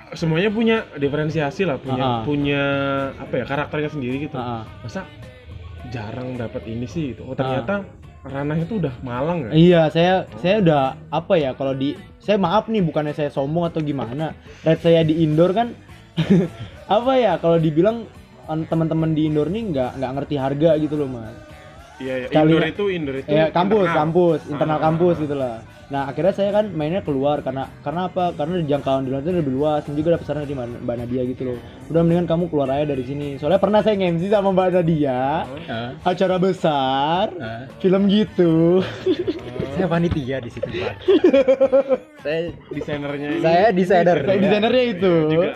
Semuanya 0.09 0.49
punya 0.49 0.89
diferensiasi 0.97 1.63
lah, 1.63 1.77
punya 1.77 2.01
Ah. 2.03 2.21
punya 2.25 2.63
apa 3.15 3.35
ya 3.35 3.45
karakternya 3.45 3.91
sendiri 3.91 4.17
gitu. 4.25 4.35
ah. 4.35 4.65
Masa 4.81 5.05
jarang 5.89 6.35
dapat 6.35 6.67
ini 6.67 6.85
sih 6.85 7.13
gitu. 7.13 7.25
Oh 7.25 7.35
ternyata 7.35 7.85
ranahnya 8.21 8.65
tuh 8.65 8.79
udah 8.79 8.95
Malang 9.01 9.39
ya. 9.45 9.51
Iya, 9.51 9.81
saya 9.89 10.13
saya 10.37 10.59
udah 10.59 10.81
apa 11.09 11.35
ya 11.35 11.53
kalau 11.53 11.73
di 11.73 11.95
saya 12.19 12.37
maaf 12.37 12.67
nih 12.67 12.83
bukannya 12.83 13.13
saya 13.13 13.29
sombong 13.29 13.67
atau 13.67 13.81
gimana. 13.81 14.35
Rate 14.61 14.83
saya 14.83 15.01
di 15.03 15.23
indoor 15.23 15.53
kan 15.53 15.73
apa 16.89 17.13
ya 17.15 17.37
kalau 17.37 17.57
dibilang 17.57 18.05
an- 18.45 18.67
teman-teman 18.67 19.13
di 19.13 19.27
indoor 19.27 19.47
nih 19.47 19.71
nggak 19.71 19.91
nggak 19.97 20.13
ngerti 20.15 20.35
harga 20.35 20.71
gitu 20.77 20.95
loh 20.97 21.09
mas. 21.09 21.35
Iya, 21.99 22.15
iya. 22.17 22.27
Sekali- 22.29 22.51
indoor 22.53 22.67
itu 22.67 22.85
indoor 22.89 23.17
itu 23.17 23.29
Ya 23.29 23.45
kampus, 23.49 23.87
internal. 23.87 23.99
kampus, 23.99 24.41
internal 24.47 24.79
Ah. 24.79 24.83
kampus 24.83 25.17
gitu 25.19 25.35
lah. 25.35 25.57
Nah 25.89 26.05
akhirnya 26.05 26.37
saya 26.37 26.53
kan 26.53 26.69
mainnya 26.77 27.01
keluar 27.01 27.41
karena 27.41 27.65
karena 27.81 28.13
apa? 28.13 28.37
Karena 28.37 28.61
jangkauan 28.61 29.09
di 29.09 29.11
luar 29.13 29.25
itu 29.25 29.33
lebih 29.33 29.53
luas 29.57 29.81
dan 29.89 29.97
juga 29.97 30.09
dapat 30.21 30.27
saran 30.29 30.45
dari 30.45 30.53
Mbak 30.53 30.85
Mbak 30.85 30.97
Nadia 31.01 31.23
gitu 31.25 31.43
loh. 31.49 31.59
Udah 31.89 32.01
mendingan 32.05 32.27
kamu 32.29 32.45
keluar 32.53 32.69
aja 32.69 32.85
dari 32.85 33.05
sini. 33.09 33.29
Soalnya 33.41 33.57
pernah 33.57 33.81
saya 33.81 33.97
nge-MC 33.97 34.29
sama 34.29 34.53
Mbak 34.53 34.69
Nadia 34.77 35.21
Ah, 35.69 35.91
acara 36.05 36.37
besar 36.37 37.33
ah. 37.41 37.65
film 37.81 38.05
gitu. 38.13 38.85
Saya 39.77 39.89
panitia 39.89 40.37
di 40.45 40.51
situ 40.53 40.69
Pak. 40.69 40.95
saya 42.25 42.39
desainernya 42.69 43.29
ini 43.33 43.41
saya 43.41 43.67
desainer. 43.73 44.17
Kayak 44.29 44.41
desainernya 44.45 44.85
itu. 44.93 45.15
juga 45.33 45.49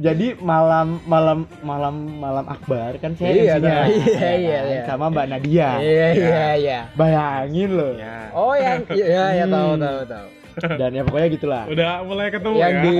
Jadi 0.00 0.32
malam 0.34 0.96
malam 1.04 1.44
malam 1.60 1.94
malam 2.16 2.46
akbar 2.46 2.96
kan 2.96 3.12
saya 3.12 3.30
Iya, 3.30 3.54
MC-nya. 3.54 3.76
iya, 3.84 4.30
iya, 4.34 4.58
kan, 4.58 4.64
iya. 4.66 4.82
Sama 4.86 5.04
Mbak 5.08 5.26
Nadia. 5.28 5.68
Iya 5.76 6.08
iya 6.10 6.46
iya. 6.56 6.80
Bayangin 6.94 7.70
loh. 7.70 7.92
ya 7.94 8.32
Oh 8.32 8.56
yang 8.56 8.80
iya 8.90 9.24
ya 9.34 9.44
tahu 9.46 9.70
Hmm. 9.70 9.82
tahu 9.82 10.00
tahu. 10.06 10.28
Dan 10.72 10.90
ya 10.92 11.02
pokoknya 11.02 11.28
gitulah. 11.30 11.62
udah 11.66 11.92
mulai 12.02 12.28
ketemu 12.28 12.54
Yang 12.54 12.72
ya 12.72 12.82
di 12.82 12.94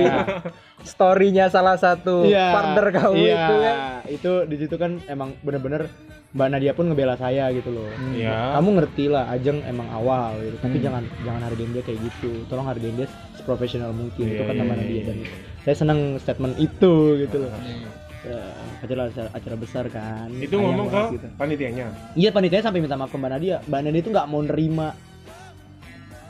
storynya 0.83 1.45
salah 1.47 1.75
satu 1.75 2.25
partner 2.25 2.85
kamu 2.91 3.13
iya, 3.15 3.33
itu 3.35 3.55
kan. 3.55 3.75
itu 4.07 4.31
di 4.45 4.55
situ 4.57 4.75
kan 4.75 4.91
emang 5.05 5.35
bener-bener 5.39 5.85
Mbak 6.31 6.47
Nadia 6.47 6.71
pun 6.71 6.87
ngebela 6.87 7.17
saya 7.17 7.51
gitu 7.51 7.69
loh. 7.71 7.91
Iya. 8.13 8.55
Kamu 8.55 8.69
ngerti 8.73 9.05
lah, 9.05 9.27
Ajeng 9.27 9.59
emang 9.63 9.83
awal 9.91 10.39
gitu. 10.39 10.55
Tapi 10.59 10.77
Hmm. 10.77 10.85
jangan 10.85 11.03
jangan 11.21 11.41
hargain 11.43 11.71
dia 11.71 11.83
kayak 11.83 11.99
gitu. 11.99 12.31
Tolong 12.47 12.63
hargain 12.65 12.95
dia 12.95 13.07
seprofesional 13.35 13.91
mungkin. 13.91 14.23
itu 14.23 14.37
Iya, 14.37 14.47
kata 14.47 14.53
iya, 14.53 14.63
Mbak 14.63 14.71
iya, 14.71 14.79
Nadia 14.79 14.95
iya. 14.95 15.03
dan 15.03 15.17
saya 15.61 15.75
seneng 15.77 15.99
statement 16.17 16.57
itu 16.57 16.93
gitu 17.19 17.37
loh. 17.39 17.53
Hmm. 17.53 17.85
Ya, 18.21 18.37
acara, 18.79 19.09
acara 19.09 19.29
acara 19.33 19.55
besar 19.57 19.85
kan. 19.87 20.29
itu 20.31 20.45
Sayang 20.47 20.61
ngomong 20.61 20.87
ke 20.87 20.93
banget 20.93 21.13
gitu. 21.17 21.27
panitianya 21.35 21.85
Iya 22.13 22.29
panitia 22.29 22.61
sampai 22.61 22.79
minta 22.79 22.93
maaf 22.93 23.09
ke 23.09 23.17
Mbak 23.17 23.31
Nadia. 23.31 23.57
Mbak 23.65 23.79
Nadia 23.81 23.99
itu 23.99 24.09
nggak 24.09 24.27
mau 24.27 24.41
nerima 24.41 24.87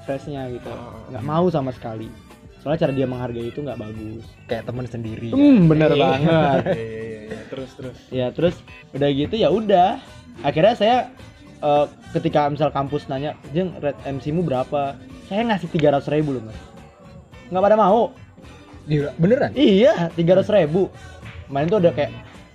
freshnya 0.02 0.48
gitu, 0.50 0.67
Oh. 0.67 0.96
nggak 1.10 1.22
mau 1.22 1.46
sama 1.48 1.72
sekali. 1.72 2.08
Soalnya 2.60 2.80
cara 2.80 2.94
dia 2.94 3.06
menghargai 3.06 3.44
itu 3.46 3.60
nggak 3.60 3.76
bagus. 3.76 4.24
Kayak 4.46 4.63
teman 4.67 4.86
sendiri. 4.86 5.30
Hmm, 5.32 5.67
bener 5.67 5.91
Iya. 5.91 6.00
banget. 6.00 6.62
iya 6.63 6.72
iya 6.72 7.02
iya 7.02 7.20
iya. 7.28 7.39
terus 7.50 7.70
terus 7.76 7.98
ya 8.08 8.28
terus 8.32 8.56
udah 8.91 9.10
gitu 9.10 9.36
ya 9.36 9.50
udah. 9.50 9.89
Akhirnya 10.41 10.74
saya 10.74 10.98
eh, 11.60 11.86
ketika 12.12 12.48
misal 12.48 12.72
kampus 12.72 13.06
nanya, 13.06 13.36
jeng 13.52 13.76
red 13.78 14.00
MC 14.02 14.32
mu 14.32 14.41
berapa? 14.41 14.96
Saya 15.28 15.44
ngasih 15.44 15.67
tiga 15.70 15.91
ratus 15.91 16.08
ribu 16.08 16.34
loh 16.34 16.44
mas. 16.44 16.58
Nggak 17.50 17.63
pada 17.63 17.76
mau. 17.76 18.15
Gila, 18.86 19.12
beneran? 19.15 19.52
Iya, 19.54 20.10
tiga 20.12 20.36
ratus 20.36 20.50
ribu. 20.50 20.89
Main 21.48 21.67
tuh 21.67 21.78
ada 21.78 21.91
kayak 21.91 22.12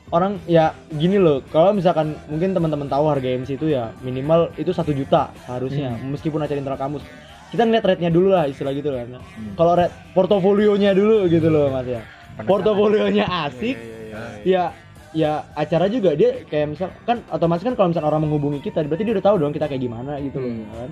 orang 0.09 0.39
ya 0.45 0.71
gini 0.91 1.17
loh. 1.17 1.43
Kalau 1.49 1.71
misalkan 1.71 2.17
mungkin 2.27 2.51
teman-teman 2.51 2.87
tahu 2.87 3.05
harga 3.07 3.29
MC 3.29 3.55
itu 3.55 3.71
ya 3.71 3.93
minimal 4.01 4.51
itu 4.55 4.71
satu 4.71 4.91
juta 4.91 5.31
harusnya, 5.47 5.95
meskipun 6.03 6.41
acara 6.41 6.59
internal 6.59 6.79
kampus. 6.79 7.03
Kita 7.47 7.62
ngeliat 7.62 7.85
rate-nya 7.85 8.11
dulu 8.11 8.35
lah 8.35 8.51
istilah 8.51 8.75
gitu 8.75 8.91
kan. 8.91 9.23
Kalau 9.55 9.73
rate 9.75 9.95
portofolionya 10.12 10.91
dulu 10.93 11.27
gitu 11.27 11.47
loh 11.47 11.71
mas 11.71 11.87
ya. 11.87 12.03
Portofolionya 12.37 13.25
asik, 13.49 13.77
Iya, 13.79 13.87
iya, 13.87 13.97
iya, 14.05 14.21
iya. 14.45 14.65
ya 14.67 14.85
ya 15.17 15.33
acara 15.55 15.89
juga 15.89 16.12
dia 16.12 16.45
kayak 16.45 16.77
misal 16.77 16.93
kan 17.09 17.25
otomatis 17.33 17.65
kan 17.65 17.73
kalau 17.73 17.89
misalkan 17.89 18.12
orang 18.12 18.29
menghubungi 18.29 18.61
kita 18.61 18.85
berarti 18.85 19.01
dia 19.01 19.17
udah 19.17 19.25
tahu 19.25 19.37
dong 19.41 19.49
kita 19.49 19.65
kayak 19.65 19.81
gimana 19.81 20.21
gitu 20.21 20.37
loh 20.37 20.53
Hmm. 20.53 20.69
kan 20.69 20.91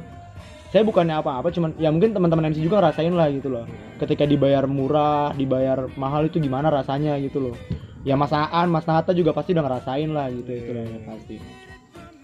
saya 0.75 0.83
bukannya 0.83 1.15
apa-apa 1.15 1.49
cuman 1.49 1.71
ya 1.79 1.87
mungkin 1.89 2.11
teman-teman 2.11 2.51
MC 2.51 2.59
juga 2.61 2.83
ngerasain 2.83 3.15
lah 3.15 3.31
gitu 3.31 3.47
loh 3.47 3.63
ketika 3.97 4.27
dibayar 4.27 4.67
murah 4.67 5.31
dibayar 5.33 5.87
mahal 5.95 6.27
itu 6.27 6.43
gimana 6.43 6.67
rasanya 6.67 7.15
gitu 7.17 7.39
loh 7.41 7.55
ya 8.03 8.19
Mas 8.19 8.35
Aan 8.35 8.69
Mas 8.69 8.83
Nata 8.83 9.15
juga 9.15 9.31
pasti 9.31 9.55
udah 9.55 9.63
ngerasain 9.63 10.11
lah 10.11 10.27
gitu 10.29 10.51
itu 10.51 10.71
lah 10.75 10.83
ya, 10.83 10.99
pasti 11.07 11.37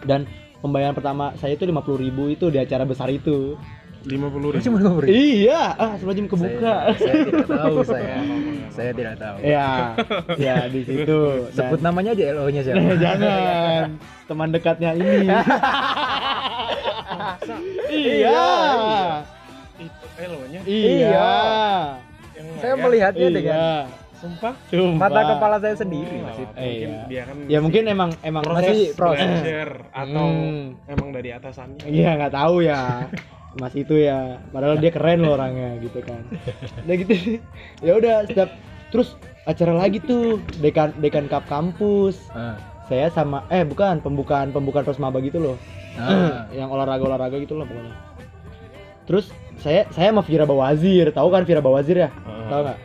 dan 0.03 0.27
pembayaran 0.59 0.93
pertama 0.93 1.31
saya 1.37 1.55
itu 1.55 1.63
50.000 1.63 2.03
ribu 2.03 2.23
itu 2.29 2.51
di 2.51 2.59
acara 2.59 2.83
besar 2.83 3.07
itu 3.09 3.55
lima 4.01 4.33
puluh 4.33 4.49
ribu 4.51 4.65
Cuma 4.65 4.81
lima 4.81 4.97
ribu. 4.97 5.13
iya 5.13 5.77
ah 5.77 5.93
sebelum 5.95 6.25
kebuka 6.25 6.97
Saya, 6.97 6.97
saya 6.97 7.21
tidak 7.23 7.47
tahu 7.47 7.77
saya. 7.93 8.17
Saya 8.71 8.91
tidak 8.97 9.15
tahu. 9.15 9.37
ya 9.45 9.69
ya 10.41 10.57
di 10.67 10.81
situ 10.83 11.21
Dan- 11.47 11.53
Sebut 11.53 11.81
namanya 11.81 12.17
aja 12.17 12.25
LO-nya 12.33 12.65
siapa? 12.65 12.97
jangan 13.05 14.01
teman 14.25 14.49
dekatnya 14.51 14.91
ini 14.97 15.29
iya. 17.91 18.43
Itu 19.77 20.07
elonya 20.17 20.61
iya. 20.65 21.33
Yang 22.33 22.47
Saya 22.59 22.75
melihatnya 22.75 23.29
dengan 23.29 23.55
iya 23.55 23.75
sumpah 24.17 24.53
Sumpah. 24.69 25.01
mata 25.01 25.21
kepala 25.27 25.57
saya 25.59 25.73
sendiri 25.75 26.21
Oh, 26.21 26.25
Mas. 26.27 26.37
itu. 26.37 26.53
mungkin 26.53 26.89
Iya. 26.93 27.09
dia 27.09 27.23
kan 27.25 27.37
ya 27.49 27.59
mungkin 27.59 27.83
emang 27.89 28.11
emang 28.21 28.45
proses 28.45 28.69
masih 28.69 28.81
proses. 28.93 29.29
atau 29.91 30.27
Hmm. 30.29 30.77
emang 30.87 31.09
dari 31.11 31.31
atasannya. 31.33 31.85
Iya 31.85 32.11
nggak 32.17 32.35
tahu 32.35 32.57
ya. 32.61 33.09
Mas 33.57 33.73
itu 33.75 33.95
ya. 33.97 34.37
Padahal 34.47 34.77
dia 34.77 34.93
keren 34.93 35.25
loh 35.25 35.35
orangnya 35.35 35.73
gitu 35.81 36.05
kan. 36.05 36.21
Udah 36.85 36.97
gitu. 36.97 37.41
Ya 37.81 37.93
udah 37.97 38.15
setiap 38.25 38.51
terus 38.91 39.17
acara 39.43 39.73
lagi 39.75 39.99
tuh 39.99 40.37
dekan 40.61 40.93
dekan 41.01 41.25
cup 41.25 41.49
kampus. 41.49 42.29
Ah. 42.31 42.61
Saya 42.91 43.07
sama 43.09 43.47
eh 43.47 43.63
bukan 43.63 44.01
pembukaan 44.01 44.51
pembukaan 44.51 44.83
prosmaba 44.83 45.21
gitu 45.21 45.39
loh 45.41 45.57
Ah. 45.93 46.47
yang 46.55 46.67
olahraga 46.69 47.03
olahraga 47.03 47.37
gitu 47.37 47.55
loh 47.55 47.65
pokoknya 47.65 47.95
terus 49.05 49.27
saya 49.57 49.87
saya 49.89 50.11
sama 50.11 50.23
Vira 50.23 50.43
Bawazir 50.43 51.11
tahu 51.11 51.29
kan 51.29 51.43
Vira 51.43 51.59
Bawazir 51.59 51.99
ya 51.99 52.11
Heeh. 52.11 52.47
tahu 52.47 52.61
nggak 52.63 52.79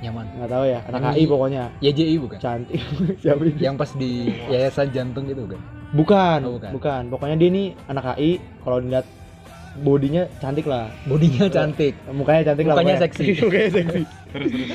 Nyaman. 0.00 0.24
nggak 0.34 0.50
tahu 0.50 0.64
ya 0.66 0.78
anak 0.86 1.12
di- 1.14 1.24
pokoknya 1.26 1.62
YJI 1.78 2.16
bukan? 2.18 2.38
cantik 2.38 2.80
siapa 3.22 3.42
itu 3.44 3.58
Yang 3.58 3.74
pas 3.76 3.90
di 3.94 4.10
yayasan 4.46 4.88
jantung 4.90 5.24
itu 5.26 5.44
kan? 5.46 5.60
bukan, 5.90 6.38
Oh, 6.42 6.52
bukan. 6.56 6.70
bukan 6.72 7.02
pokoknya 7.08 7.36
dia 7.36 7.50
nih 7.50 7.66
anak 7.84 8.04
HI 8.10 8.30
kalau 8.60 8.78
dilihat 8.78 9.06
bodinya 9.78 10.22
cantik 10.36 10.64
lah 10.64 10.88
Bodinya 11.04 11.46
cantik. 11.48 11.94
mukanya 12.08 12.42
cantik 12.44 12.64
lah 12.66 12.74
Mukanya 12.74 12.94
pokoknya. 12.94 13.04
seksi. 13.06 13.24
mukanya 13.44 13.70
seksi 13.72 14.02
terus 14.30 14.50
terus 14.52 14.68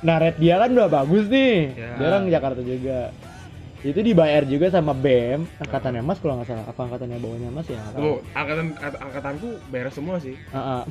nah 0.00 0.16
red 0.16 0.36
dia 0.36 0.56
kan 0.56 0.68
udah 0.70 0.88
bagus 0.88 1.24
nih 1.26 1.54
Ya. 1.74 1.88
dia 1.94 2.06
orang 2.06 2.24
Jakarta 2.26 2.60
juga 2.60 2.98
itu 3.80 3.96
dibayar 3.98 4.44
juga 4.44 4.68
sama 4.68 4.92
BEM 4.92 5.48
angkatannya 5.58 6.00
Mas 6.00 6.18
kalau 6.18 6.36
nggak 6.36 6.48
salah 6.48 6.64
apa 6.64 6.80
angkatannya 6.80 7.16
bawahnya 7.16 7.48
Mas 7.48 7.64
ya. 7.64 7.80
Tuh, 7.90 8.20
angkatan 8.30 8.76
ang- 8.76 9.00
angkatanku 9.02 9.48
beres 9.66 9.92
semua 9.92 10.16
sih. 10.18 10.36
Ah, 10.50 10.80
ah. 10.80 10.82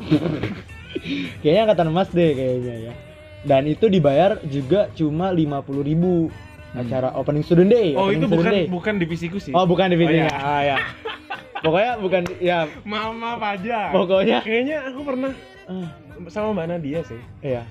kayaknya 1.42 1.62
angkatan 1.64 1.90
Mas 1.90 2.10
deh 2.10 2.32
kayaknya 2.32 2.76
ya 2.84 2.94
dan 3.40 3.64
itu 3.66 3.88
dibayar 3.88 4.36
juga 4.44 4.92
cuma 4.92 5.32
50.000 5.32 5.64
ribu 5.82 6.28
acara 6.72 7.14
opening 7.14 7.42
student 7.42 7.70
day 7.70 7.94
Oh, 7.94 8.10
opening 8.10 8.20
itu 8.20 8.28
bukan 8.28 8.52
day. 8.52 8.66
bukan 8.68 8.94
divisiku 8.98 9.38
sih. 9.40 9.54
oh 9.54 9.64
bukan 9.64 9.88
di 9.88 9.96
Oh, 9.96 10.10
iya. 10.12 10.28
ah, 10.30 10.62
ya 10.62 10.78
pokoknya 11.60 11.92
bukan 11.98 12.22
ya 12.38 12.60
Maaf, 12.84 13.14
maaf 13.16 13.42
aja. 13.42 13.90
pokoknya 13.92 14.40
Kayaknya 14.42 14.78
aku 14.88 15.02
pernah 15.04 15.32
ah, 15.66 15.88
sama 16.28 16.52
Mbak 16.52 16.66
Nadia 16.68 17.00
sih. 17.06 17.22
iya 17.40 17.64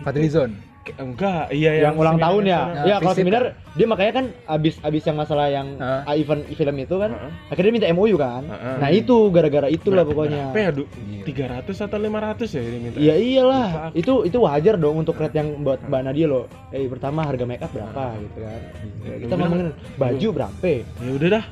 Fadlizon. 0.00 0.54
Enggak, 0.80 1.52
iya 1.52 1.86
yang 1.86 1.94
ulang 2.00 2.16
seminar 2.16 2.24
tahun 2.32 2.42
ya. 2.48 2.60
Nah, 2.64 2.84
ya 2.88 2.94
kalau 3.04 3.14
seminar 3.14 3.42
dia 3.76 3.86
makanya 3.86 4.12
kan 4.16 4.26
abis 4.48 4.74
abis 4.80 5.02
yang 5.04 5.16
masalah 5.20 5.46
yang 5.52 5.76
ah, 5.78 6.02
event 6.16 6.42
film 6.48 6.76
itu 6.80 6.94
kan 6.96 7.10
Heeh. 7.12 7.32
akhirnya 7.52 7.68
dia 7.68 7.76
minta 7.76 7.88
MOU 7.92 8.16
kan 8.16 8.42
Heeh. 8.48 8.76
nah 8.80 8.88
itu 8.90 9.16
gara-gara 9.28 9.68
itulah 9.68 10.02
pokoknya 10.02 10.50
Berapa 10.50 10.58
ya, 10.58 10.70
Du? 10.72 10.84
Iya. 10.98 11.62
300 11.62 11.84
atau 11.84 11.98
500 12.00 12.56
ya 12.56 12.60
dia 12.64 12.80
minta? 12.80 12.96
Iya 12.96 13.14
iyalah, 13.20 13.68
Lupa 13.70 13.84
itu 13.92 14.14
itu 14.24 14.38
wajar 14.40 14.74
dong 14.80 14.96
untuk 15.04 15.14
rate 15.20 15.36
yang 15.36 15.48
buat 15.62 15.78
Mbak 15.84 16.00
Nadia 16.00 16.26
loh. 16.26 16.44
Eh 16.72 16.88
pertama 16.88 17.28
harga 17.28 17.44
make 17.44 17.60
up 17.60 17.70
berapa 17.76 18.04
gitu 18.16 18.38
kan. 18.40 18.60
Ya, 19.04 19.14
Kita 19.20 19.34
ngomongin 19.36 19.68
baju 20.00 20.28
berapa? 20.32 20.64
Ya 20.80 21.10
udah 21.12 21.28
dah. 21.28 21.44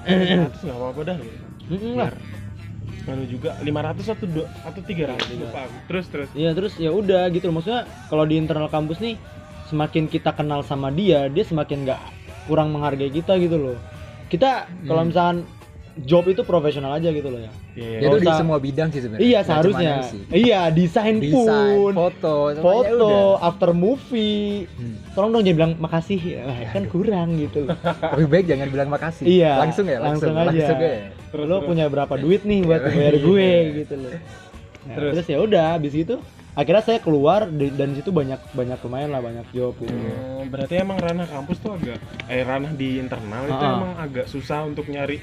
500 0.08 0.64
enggak 0.64 0.78
apa-apa 0.80 1.00
dah. 1.04 1.16
Lah. 1.94 2.10
Anu 3.10 3.24
juga 3.24 3.58
500 3.58 4.06
atau 4.08 4.26
dua, 4.26 4.46
atau 4.60 4.80
300 4.80 5.14
lupa 5.36 5.58
aku. 5.62 5.76
Terus 5.86 6.06
terus. 6.06 6.28
Iya 6.32 6.50
terus 6.52 6.72
ya 6.76 6.90
udah 6.90 7.26
gitu 7.28 7.46
loh. 7.46 7.58
Maksudnya 7.58 7.82
kalau 8.06 8.24
di 8.24 8.34
internal 8.34 8.66
kampus 8.66 8.98
nih 8.98 9.14
semakin 9.66 10.06
kita 10.06 10.30
kenal 10.30 10.62
sama 10.62 10.88
dia, 10.88 11.26
dia 11.26 11.42
semakin 11.42 11.84
nggak 11.84 12.00
kurang 12.44 12.70
menghargai 12.70 13.08
kita 13.08 13.34
gitu 13.36 13.56
loh. 13.56 13.76
Kita 14.26 14.66
kalau 14.84 15.02
Hmm. 15.02 15.10
misalkan 15.10 15.36
job 16.00 16.22
itu 16.24 16.42
profesional 16.42 16.94
aja 16.94 17.10
gitu 17.10 17.28
loh 17.28 17.38
ya. 17.38 17.50
Iya. 17.72 17.86
Ya 17.86 17.98
iya. 17.98 18.08
itu 18.08 18.18
di 18.20 18.30
semua 18.32 18.58
bidang 18.58 18.88
sih 18.88 19.00
sebenarnya. 19.00 19.22
Iya 19.22 19.38
seharusnya. 19.42 19.92
Iya 20.30 20.60
desain, 20.70 21.18
Desain, 21.18 21.34
pun, 21.34 21.92
foto, 21.92 22.34
semuanya 22.50 22.62
foto, 22.62 23.04
udah. 23.04 23.46
after 23.46 23.70
movie. 23.70 24.70
Hmm. 24.70 24.96
Tolong 25.12 25.30
dong 25.32 25.42
jangan 25.42 25.56
bilang 25.56 25.72
makasih, 25.78 26.20
Wah, 26.40 26.58
kan 26.70 26.82
kurang 26.94 27.28
gitu. 27.36 27.66
Lebih 28.16 28.28
baik 28.28 28.46
jangan 28.46 28.68
bilang 28.70 28.88
makasih. 28.88 29.24
Iya, 29.26 29.52
Langsung 29.60 29.86
ya, 29.86 29.98
langsung, 29.98 30.30
langsung 30.30 30.54
aja. 30.54 30.62
langsung 30.62 30.78
ya. 30.80 31.10
Terus, 31.30 31.46
lo 31.46 31.56
terus. 31.56 31.68
punya 31.68 31.86
berapa 31.86 32.14
duit 32.16 32.42
nih 32.42 32.60
buat 32.60 32.82
bayar 32.84 33.16
gue 33.26 33.50
gitu 33.78 33.94
loh 33.96 34.14
Nah, 34.80 34.96
Terus? 34.96 35.12
terus, 35.12 35.26
ya 35.28 35.38
udah 35.38 35.76
habis 35.76 35.92
itu 35.94 36.16
akhirnya 36.50 36.80
saya 36.82 36.98
keluar 36.98 37.44
di- 37.46 37.68
dan 37.70 37.92
situ 37.92 38.08
banyak 38.10 38.40
banyak 38.50 38.80
lumayan 38.80 39.10
lah 39.10 39.20
banyak 39.20 39.44
job 39.50 39.76
gitu 39.76 39.92
Hmm, 39.92 40.48
berarti 40.48 40.74
emang 40.78 40.96
ranah 40.96 41.26
kampus 41.26 41.56
tuh 41.58 41.72
agak 41.74 42.00
eh 42.26 42.40
ranah 42.40 42.72
di 42.72 42.96
internal 42.96 43.44
itu 43.44 43.60
Ah. 43.60 43.76
emang 43.76 43.92
agak 43.94 44.26
susah 44.26 44.64
untuk 44.64 44.86
nyari 44.86 45.20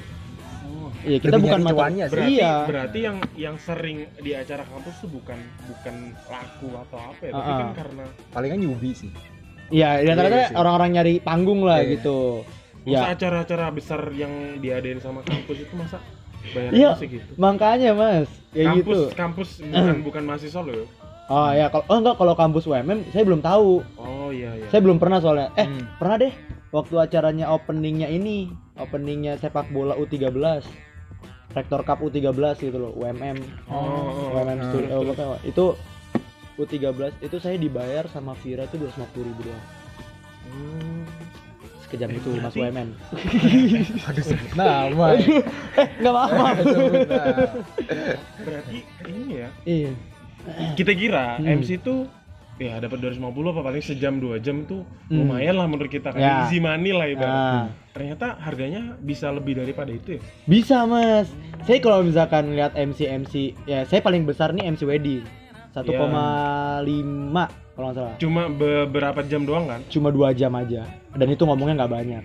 Oh, 0.63 0.93
iya 1.01 1.17
kita 1.17 1.35
bukan 1.37 1.57
nyari 1.57 1.65
mata 1.65 1.75
cuannya 1.75 2.05
sih. 2.05 2.13
berarti 2.13 2.31
iya 2.31 2.53
berarti 2.63 2.99
yang 3.01 3.17
yang 3.33 3.55
sering 3.57 3.97
di 4.15 4.31
acara 4.31 4.63
kampus 4.63 4.95
tuh 4.97 5.09
bukan 5.09 5.39
bukan 5.65 5.95
laku 6.23 6.67
atau 6.77 6.97
apa 7.01 7.21
ya, 7.23 7.31
tapi 7.33 7.41
Ah, 7.43 7.57
kan 7.57 7.65
ah. 7.65 7.73
karena 7.75 8.05
Palingan 8.29 8.59
newbie 8.61 8.93
sih. 8.93 9.09
iya 9.69 9.89
di 9.97 10.05
Iya 10.05 10.11
antara 10.13 10.29
sih. 10.43 10.53
orang-orang 10.53 10.89
nyari 10.93 11.13
panggung 11.19 11.61
lah 11.61 11.81
Iya. 11.81 11.91
gitu 11.93 12.45
masa 12.87 12.95
ya 13.03 13.11
acara-acara 13.11 13.65
besar 13.69 14.01
yang 14.11 14.31
diadain 14.57 14.97
sama 14.97 15.19
kampus 15.21 15.57
itu 15.59 15.73
masa 15.73 15.99
Iya. 16.39 16.53
bayarnya 16.55 16.89
segitu. 16.95 17.31
makanya 17.35 17.91
mas 17.91 18.29
kayak 18.49 18.65
kampus 18.71 18.87
gitu 18.87 19.03
kampus 19.13 19.49
bukan 19.67 19.97
bukan 20.01 20.23
mahasiswa 20.23 20.61
loh. 20.61 20.73
ya? 20.73 20.85
oh 21.27 21.49
ya 21.51 21.65
kalau 21.67 21.83
oh 21.85 21.97
enggak 21.97 22.15
kalau 22.15 22.33
kampus 22.33 22.63
UMM 22.63 22.99
saya 23.11 23.23
belum 23.23 23.41
tahu 23.41 23.83
Oh 23.99 24.29
iya 24.29 24.55
iya. 24.55 24.67
saya 24.69 24.79
belum 24.79 24.95
pernah 24.95 25.19
soalnya 25.19 25.51
eh 25.53 25.67
Hmm. 25.67 25.83
pernah 25.97 26.15
deh 26.17 26.33
waktu 26.69 26.95
acaranya 26.97 27.45
openingnya 27.49 28.07
ini 28.07 28.47
openingnya 28.77 29.35
sepak 29.35 29.67
bola 29.69 29.91
U13 29.93 30.63
Rektor 31.49 31.81
Cup 31.81 31.99
U13 31.99 32.31
gitu 32.61 32.77
loh 32.77 32.91
UMM 32.93 33.37
Oh, 33.67 34.31
UMM 34.31 34.59
Studio 34.63 34.87
oh, 34.89 35.01
terus. 35.01 35.07
pokoknya 35.09 35.37
itu 35.43 35.65
U13 36.55 36.91
itu 37.21 37.37
saya 37.37 37.55
dibayar 37.55 38.07
sama 38.07 38.31
Vira 38.35 38.63
itu 38.63 38.77
250 38.77 38.95
ribu 39.21 39.41
doang. 39.43 39.65
Sekejam 41.87 42.09
Eh, 42.09 42.17
itu 42.17 42.29
mas 42.35 42.51
berarti- 42.51 42.59
UMM 42.61 42.89
Aduh 44.07 44.23
sebut 44.25 44.51
nama. 44.53 45.07
nggak 45.97 46.13
maaf 46.13 46.31
maaf. 46.33 46.57
Berarti 48.37 48.77
ini 49.07 49.33
ya. 49.37 49.49
iya 49.63 49.91
Kita 50.73 50.91
kira 50.91 51.35
Hmm. 51.37 51.59
MC 51.59 51.75
itu 51.77 52.07
ya 52.57 52.79
dapat 52.79 52.97
250 52.99 53.21
apa 53.47 53.61
paling 53.61 53.79
sejam 53.81 54.17
dua 54.17 54.37
jam 54.37 54.63
tuh 54.63 54.81
Hmm. 55.07 55.21
lumayan 55.21 55.55
lah 55.55 55.65
menurut 55.65 55.87
kita 55.87 56.09
kan 56.09 56.17
Ya. 56.17 56.35
easy 56.41 56.57
money 56.57 56.89
lah 56.89 57.05
ibarat. 57.05 57.29
nah 57.29 57.65
Ternyata 57.91 58.37
harganya 58.37 58.95
bisa 58.97 59.29
lebih 59.29 59.55
daripada 59.55 59.89
itu 59.89 60.15
ya. 60.15 60.21
bisa 60.43 60.83
mas 60.83 61.29
saya 61.61 61.79
kalau 61.79 62.01
misalkan 62.01 62.51
lihat 62.51 62.73
MC 62.73 62.99
MC 63.05 63.33
ya 63.63 63.83
saya 63.83 63.99
paling 63.99 64.23
besar 64.23 64.51
nih 64.51 64.67
MC 64.67 64.83
wedding 64.83 65.21
1,5 65.71 67.45
kalau 67.69 67.85
nggak 67.85 67.95
salah 67.95 68.15
Cuma 68.17 68.47
beberapa 68.47 69.21
jam 69.21 69.43
doang 69.43 69.67
kan? 69.67 69.81
cuma 69.87 70.09
dua 70.09 70.31
jam 70.31 70.49
aja 70.51 70.85
dan 71.17 71.27
itu 71.27 71.43
ngomongnya 71.43 71.83
nggak 71.83 71.93
banyak. 71.93 72.23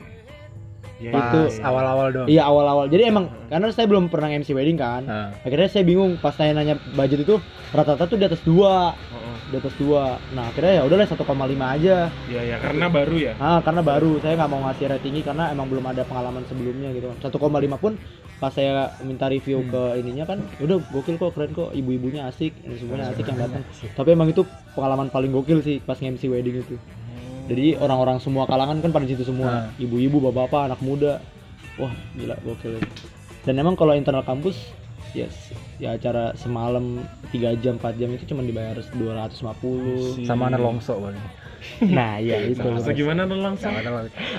Ya, 1.02 1.11
Itu- 1.11 1.50
awal-awal 1.59 2.14
dong. 2.14 2.26
iya 2.31 2.46
awal-awal. 2.46 2.87
Jadi 2.87 3.11
emang 3.11 3.26
karena 3.50 3.74
saya 3.74 3.90
belum 3.90 4.07
pernah 4.07 4.31
MC 4.31 4.55
wedding 4.55 4.78
kan 4.78 5.02
Nah, 5.02 5.35
akhirnya 5.42 5.66
saya 5.66 5.83
bingung. 5.83 6.14
Pas 6.16 6.31
saya 6.31 6.55
nanya 6.55 6.78
budget 6.94 7.26
itu 7.26 7.42
rata-rata 7.70 8.07
tuh 8.07 8.14
di 8.14 8.22
atas 8.22 8.38
dua. 8.40 8.94
Heeh. 8.94 9.31
di 9.50 9.59
atas 9.59 9.74
dua. 9.74 10.16
Nah 10.31 10.48
akhirnya 10.48 10.78
ya 10.78 10.83
udahlah 10.87 11.05
1,5 11.05 11.26
aja. 11.68 12.07
Ya 12.24 12.40
ya 12.40 12.57
karena 12.57 12.87
baru 12.87 13.16
ya. 13.18 13.33
ah 13.37 13.59
karena 13.61 13.83
baru. 13.83 14.16
Saya 14.16 14.38
nggak 14.38 14.48
mau 14.48 14.62
ngasih 14.62 14.85
rate 14.87 15.02
tinggi 15.02 15.20
karena 15.20 15.50
emang 15.50 15.66
belum 15.66 15.85
ada 15.85 16.07
pengalaman 16.07 16.46
sebelumnya 16.46 16.88
gitu. 16.90 17.11
1,5 17.18 17.28
pun 17.76 17.98
pas 18.38 18.48
saya 18.48 18.72
minta 19.00 19.26
review 19.26 19.59
Hmm. 19.61 19.70
ke 19.70 19.83
ininya 19.98 20.24
kan 20.24 20.38
udah 20.57 20.78
gokil 20.88 21.18
kok 21.18 21.35
keren 21.35 21.50
kok. 21.50 21.74
Ibu-ibunya 21.74 22.24
asik 22.24 22.55
ini 22.61 22.78
semuanya 22.78 23.11
asik 23.11 23.26
yang 23.26 23.42
datang. 23.42 23.66
Tapi 23.92 24.09
emang 24.09 24.31
itu 24.31 24.46
pengalaman 24.72 25.11
paling 25.11 25.28
gokil 25.28 25.59
sih 25.61 25.76
pas 25.78 25.94
nge-MC 25.94 26.31
wedding 26.31 26.62
itu 26.62 26.78
jadi 27.50 27.74
orang-orang 27.78 28.22
semua 28.22 28.46
kalangan 28.46 28.78
kan 28.78 28.90
pada 28.94 29.07
situ 29.09 29.26
semua. 29.26 29.70
Hmm. 29.70 29.83
ibu-ibu 29.83 30.22
bapak-bapak 30.31 30.72
anak 30.72 30.81
muda. 30.85 31.18
Wah 31.81 31.90
gila 32.14 32.38
gokil. 32.46 32.78
Dan 33.42 33.59
emang 33.59 33.74
kalau 33.74 33.98
internal 33.98 34.22
kampus 34.22 34.55
yes. 35.16 35.50
Ya 35.83 35.98
acara 35.98 36.37
semalam 36.38 37.02
3 37.35 37.59
jam 37.59 37.83
4 37.83 37.98
jam 37.98 38.11
itu 38.14 38.24
cuma 38.31 38.46
dibayar 38.46 38.78
250 38.78 40.22
sama 40.22 40.46
anak 40.52 40.62
longso 40.62 40.94
paling. 41.02 41.24
nah 41.94 42.18
iya 42.18 42.46
itu. 42.46 42.62
Nah, 42.62 42.94
gimana 42.94 43.26
anak 43.26 43.38
longso. 43.38 43.68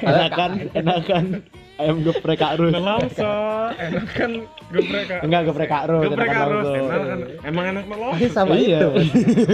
enakan 0.04 0.52
enakan 0.72 1.26
ayam 1.76 1.98
geprek 2.00 2.38
Kak 2.38 2.54
Rus 2.56 2.70
Nelongso, 2.72 3.34
enak 3.74 4.06
kan 4.08 4.32
geprek 4.70 5.04
Kak. 5.06 5.20
enggak 5.22 5.42
geprek 5.46 5.68
Kak 5.68 5.84
Rus 5.86 6.06
Geprek 6.06 6.30
Kak 6.30 6.46
enak 6.46 6.64
kan. 7.04 7.20
Emang 7.44 7.66
enak 7.68 7.84
Ini 7.84 7.92
nelongso. 7.92 8.26
sama 8.30 8.54
Iya. 8.56 8.80
itu. 8.80 8.90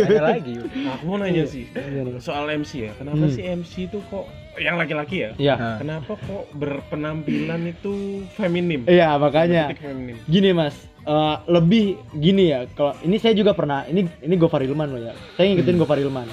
Ada 0.05 0.21
lagi. 0.25 0.53
Nah, 0.59 0.91
aku 0.93 1.03
mau 1.05 1.17
nanya 1.17 1.43
sih 1.45 1.63
Iya, 1.69 2.01
nih. 2.03 2.19
soal 2.19 2.45
MC 2.49 2.71
ya. 2.81 2.91
Kenapa 2.93 3.19
Hmm. 3.21 3.31
sih 3.31 3.43
MC 3.45 3.71
itu 3.85 3.99
kok 4.05 4.25
yang 4.57 4.75
laki-laki 4.75 5.15
ya? 5.21 5.31
iya 5.37 5.55
Nah, 5.55 5.77
Kenapa 5.77 6.11
kok 6.17 6.43
berpenampilan 6.53 7.61
itu 7.65 7.93
feminim? 8.33 8.83
iya 8.85 9.15
makanya 9.15 9.71
feminim. 9.73 10.19
gini 10.25 10.51
mas 10.51 10.75
eh, 11.01 11.35
lebih 11.47 11.85
gini 12.13 12.43
ya 12.49 12.67
kalau 12.69 12.91
ini 12.99 13.15
saya 13.15 13.31
juga 13.33 13.51
pernah 13.51 13.85
ini 13.85 14.03
ini 14.19 14.35
Gofar 14.35 14.59
Ilman 14.59 14.89
loh 14.89 15.01
ya 15.01 15.13
saya 15.33 15.47
ngikutin 15.49 15.73
Hmm. 15.73 15.81
Gofar 15.81 15.97
Ilman 15.97 16.27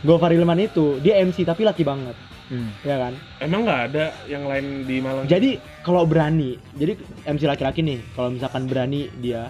Gofar 0.00 0.30
Ilman 0.30 0.58
itu 0.60 0.98
dia 0.98 1.18
MC 1.18 1.42
tapi 1.42 1.62
laki 1.62 1.82
banget 1.82 2.14
hmm. 2.52 2.70
ya 2.82 2.96
kan 2.98 3.12
Emang 3.40 3.64
nggak 3.64 3.80
ada 3.88 4.04
yang 4.26 4.44
lain 4.44 4.84
di 4.84 5.00
Malang? 5.00 5.24
jadi 5.24 5.56
kalau 5.80 6.04
berani 6.04 6.60
jadi 6.74 6.92
MC 7.24 7.42
laki-laki 7.42 7.80
nih 7.80 8.04
kalau 8.12 8.28
misalkan 8.30 8.68
berani 8.68 9.08
dia 9.18 9.48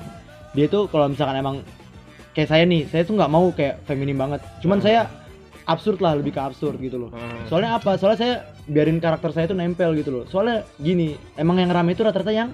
dia 0.53 0.67
tuh 0.67 0.87
kalau 0.87 1.11
misalkan 1.11 1.35
emang 1.35 1.57
kayak 2.33 2.47
saya 2.47 2.65
nih 2.65 2.87
saya 2.87 3.03
tuh 3.03 3.15
nggak 3.15 3.29
mau 3.29 3.51
kayak 3.51 3.83
feminim 3.83 4.17
banget 4.17 4.41
cuman 4.61 4.79
Hmm. 4.79 4.87
saya 4.87 5.01
absurd 5.63 5.99
lah 5.99 6.15
lebih 6.15 6.31
ke 6.31 6.41
absurd 6.41 6.79
gitu 6.79 6.99
loh 6.99 7.11
Ah. 7.13 7.43
soalnya 7.47 7.77
apa 7.77 7.95
soalnya 7.95 8.19
saya 8.19 8.35
biarin 8.65 8.99
karakter 8.99 9.31
saya 9.31 9.47
tuh 9.47 9.55
nempel 9.55 9.93
gitu 9.93 10.11
loh 10.13 10.25
soalnya 10.27 10.63
gini 10.77 11.15
emang 11.35 11.59
yang 11.59 11.69
rame 11.69 11.93
itu 11.93 12.01
rata-rata 12.01 12.31
yang 12.31 12.51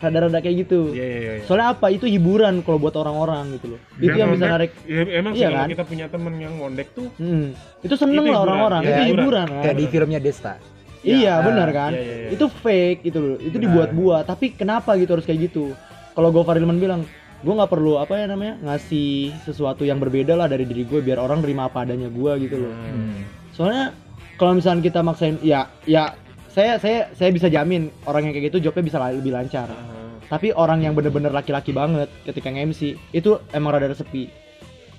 rada-rada 0.00 0.40
kayak 0.40 0.56
gitu. 0.64 0.90
Iya 0.90 1.04
iya 1.06 1.18
iya. 1.36 1.42
soalnya 1.44 1.76
apa? 1.76 1.92
Itu 1.92 2.08
hiburan 2.08 2.64
kalau 2.64 2.80
buat 2.80 2.96
orang-orang 2.96 3.52
gitu 3.54 3.76
loh. 3.76 3.80
Itu 3.96 4.16
yang 4.16 4.32
bisa 4.32 4.48
narik. 4.48 4.70
Ya, 4.88 5.04
emang 5.20 5.32
sih 5.36 5.44
Iya 5.44 5.48
kalau 5.48 5.60
kan? 5.60 5.68
kita 5.68 5.84
punya 5.84 6.06
temen 6.08 6.34
yang 6.40 6.52
ngondek 6.56 6.88
tuh 6.90 7.08
hmm, 7.20 7.46
itu 7.84 7.94
seneng 7.94 8.24
Itu 8.24 8.32
lah 8.32 8.40
orang-orang. 8.42 8.80
Iya, 8.82 8.90
itu 8.90 9.02
hiburan. 9.12 9.46
kan? 9.46 9.62
Kayak 9.62 9.76
di 9.76 9.86
filmnya 9.86 10.20
Desta. 10.20 10.54
iya 11.00 11.32
Ya, 11.32 11.34
benar 11.40 11.68
kan? 11.70 11.92
iya, 11.92 12.00
iya, 12.00 12.16
iya. 12.26 12.28
itu 12.32 12.44
fake 12.48 13.00
gitu 13.04 13.18
loh. 13.20 13.36
Itu 13.38 13.56
dibuat-buat. 13.56 14.24
Tapi 14.24 14.52
kenapa 14.52 14.96
gitu 14.96 15.14
harus 15.14 15.24
kayak 15.24 15.52
gitu? 15.52 15.76
Kalau 16.10 16.28
Gofar 16.28 16.56
Ilman 16.56 16.80
bilang 16.80 17.04
gue 17.40 17.54
nggak 17.56 17.72
perlu 17.72 17.96
apa 17.96 18.20
ya 18.20 18.28
namanya 18.28 18.60
ngasih 18.60 19.32
sesuatu 19.44 19.80
yang 19.80 19.96
berbeda 19.96 20.36
lah 20.36 20.44
dari 20.44 20.68
diri 20.68 20.84
gue 20.84 21.00
biar 21.00 21.16
orang 21.16 21.40
terima 21.40 21.68
apa 21.68 21.88
adanya 21.88 22.12
gue 22.12 22.32
gitu 22.36 22.60
loh. 22.60 22.68
Hmm. 22.68 23.24
soalnya 23.50 23.96
kalau 24.36 24.52
misalnya 24.52 24.84
kita 24.84 25.00
maksain 25.00 25.40
ya 25.40 25.64
ya 25.88 26.12
saya 26.50 26.76
saya 26.82 27.10
saya 27.14 27.30
bisa 27.30 27.46
jamin 27.46 27.88
orang 28.06 28.28
yang 28.28 28.32
kayak 28.34 28.50
gitu 28.50 28.70
jobnya 28.70 28.84
bisa 28.86 28.98
lebih 28.98 29.32
lancar. 29.34 29.70
Ah. 29.70 29.98
tapi 30.30 30.54
orang 30.54 30.78
yang 30.86 30.94
bener-bener 30.94 31.34
laki-laki 31.34 31.74
banget 31.74 32.06
ketika 32.22 32.54
nge-MC 32.54 32.94
itu 33.10 33.42
emang 33.50 33.74
rada 33.74 33.90
sepi. 33.90 34.30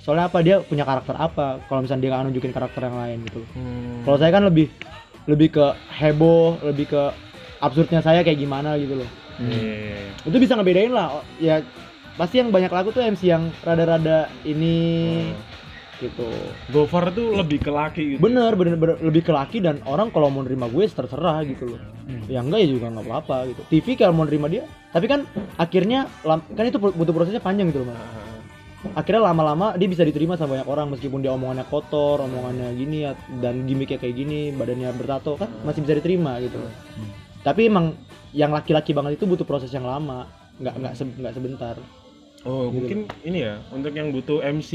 Soalnya 0.04 0.28
apa 0.28 0.44
dia 0.44 0.60
punya 0.60 0.84
karakter 0.84 1.16
apa? 1.16 1.62
Kalau 1.72 1.88
misalnya 1.88 2.04
dia 2.04 2.10
nggak 2.12 2.24
nunjukin 2.28 2.52
karakter 2.52 2.82
yang 2.84 2.98
lain 3.00 3.18
gitu. 3.32 3.42
Hmm. 3.56 4.04
kalau 4.04 4.18
saya 4.20 4.32
kan 4.36 4.44
lebih 4.44 4.68
lebih 5.30 5.56
ke 5.56 5.66
heboh 5.88 6.60
lebih 6.66 6.92
ke 6.92 7.04
absurdnya 7.64 8.02
saya 8.04 8.26
kayak 8.28 8.44
gimana 8.44 8.76
gitu 8.76 9.00
loh. 9.00 9.10
Iya. 9.42 10.12
itu 10.28 10.38
bisa 10.38 10.54
ngebedain 10.54 10.94
lah 10.94 11.24
ya 11.42 11.66
pasti 12.20 12.44
yang 12.44 12.54
banyak 12.54 12.70
laku 12.70 12.94
tuh 12.94 13.02
MC 13.02 13.32
yang 13.32 13.50
rada-rada 13.66 14.30
ini 14.46 15.32
gitu. 16.02 16.28
Gofar 16.74 17.14
tuh 17.14 17.38
lebih 17.38 17.62
ke 17.62 17.72
laki 17.72 18.18
gitu. 18.18 18.20
bener 18.20 18.58
bener, 18.58 18.76
bener. 18.76 18.98
Lebih 19.00 19.30
ke 19.30 19.32
laki 19.32 19.62
dan 19.62 19.80
orang 19.86 20.10
kalau 20.10 20.34
mau 20.34 20.42
nerima 20.42 20.66
gue 20.68 20.90
terserah 20.90 21.46
gitu 21.46 21.78
loh. 21.78 21.82
Hmm. 22.02 22.26
ya 22.28 22.42
enggak 22.42 22.66
ya 22.66 22.68
juga 22.74 22.86
nggak 22.92 23.06
apa-apa 23.06 23.38
gitu. 23.54 23.62
TV 23.70 23.88
kalau 23.96 24.14
mau 24.18 24.26
nerima 24.26 24.50
dia 24.50 24.66
tapi 24.92 25.06
kan 25.08 25.24
akhirnya 25.56 26.10
kan 26.26 26.66
itu 26.66 26.82
butuh 26.82 27.14
prosesnya 27.14 27.40
panjang 27.40 27.70
gitu 27.70 27.86
loh 27.86 27.94
mas. 27.94 28.02
Akhirnya 28.98 29.30
lama-lama 29.30 29.78
dia 29.78 29.86
bisa 29.86 30.02
diterima 30.02 30.34
sama 30.34 30.58
banyak 30.58 30.66
orang 30.66 30.88
meskipun 30.98 31.22
dia 31.22 31.30
omongannya 31.30 31.70
kotor 31.70 32.26
omongannya 32.26 32.74
gini 32.74 33.06
ya, 33.06 33.14
dan 33.38 33.70
gimmicknya 33.70 34.02
kayak 34.02 34.18
gini 34.18 34.50
badannya 34.58 34.90
bertato 34.98 35.38
kan 35.38 35.54
masih 35.62 35.86
bisa 35.86 36.02
diterima 36.02 36.42
gitu 36.42 36.58
loh. 36.58 36.74
Tapi 37.46 37.70
emang 37.70 37.94
yang 38.34 38.50
laki-laki 38.50 38.98
banget 38.98 39.22
itu 39.22 39.30
butuh 39.30 39.46
proses 39.46 39.70
yang 39.70 39.86
lama 39.86 40.26
nggak 40.58 40.76
nggak 40.82 40.94
se- 40.98 41.18
nggak 41.18 41.34
sebentar 41.38 41.76
Oh, 42.44 42.68
Gitu. 42.68 42.74
mungkin 42.76 43.00
ini 43.22 43.40
ya 43.44 43.62
untuk 43.70 43.92
yang 43.92 44.10
butuh 44.10 44.42
MC 44.42 44.72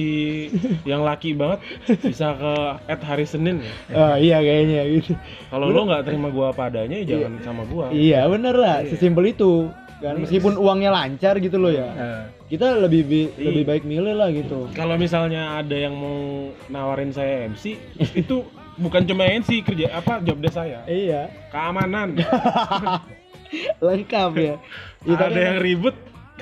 yang 0.85 1.02
laki 1.02 1.35
banget 1.35 1.59
bisa 1.98 2.31
ke 2.33 2.52
Ed 2.87 3.00
hari 3.00 3.24
Senin 3.24 3.59
ya. 3.59 3.72
oh, 3.92 4.14
iya 4.16 4.38
kayaknya 4.38 4.83
gitu 4.92 5.12
Kalau 5.48 5.66
lo 5.66 5.83
nggak 5.83 6.02
terima 6.05 6.31
gua 6.31 6.50
apa 6.50 6.68
adanya 6.68 6.94
ya 6.96 7.18
jangan 7.18 7.42
sama 7.42 7.62
gua. 7.64 7.90
iya 7.90 8.22
bener 8.24 8.55
lah 8.55 8.87
sesimpel 8.87 9.26
itu 9.29 9.66
kan 9.96 10.14
meskipun 10.16 10.55
uangnya 10.55 10.90
lancar 10.90 11.35
gitu 11.37 11.57
loh 11.57 11.72
ya 11.72 11.90
Eh, 11.90 12.22
kita 12.48 12.79
lebih 12.79 13.02
bi- 13.02 13.33
Iya. 13.33 13.44
lebih 13.48 13.64
baik 13.64 13.83
milih 13.83 14.14
lah 14.14 14.31
gitu 14.31 14.70
Kalau 14.70 14.94
misalnya 14.94 15.59
ada 15.59 15.74
yang 15.74 15.92
mau 15.92 16.20
nawarin 16.68 17.11
saya 17.11 17.50
MC, 17.50 17.74
itu 18.14 18.46
bukan 18.76 19.02
cuma 19.02 19.26
MC 19.26 19.59
kerja 19.61 19.90
apa 19.90 20.20
job 20.20 20.38
desk 20.38 20.55
saya. 20.55 20.87
iya 20.87 21.26
Keamanan. 21.50 22.14
lengkap 23.81 24.31
ya 24.37 24.55
Iya, 25.07 25.22
ada 25.24 25.38
yang 25.40 25.59
ribut. 25.61 25.94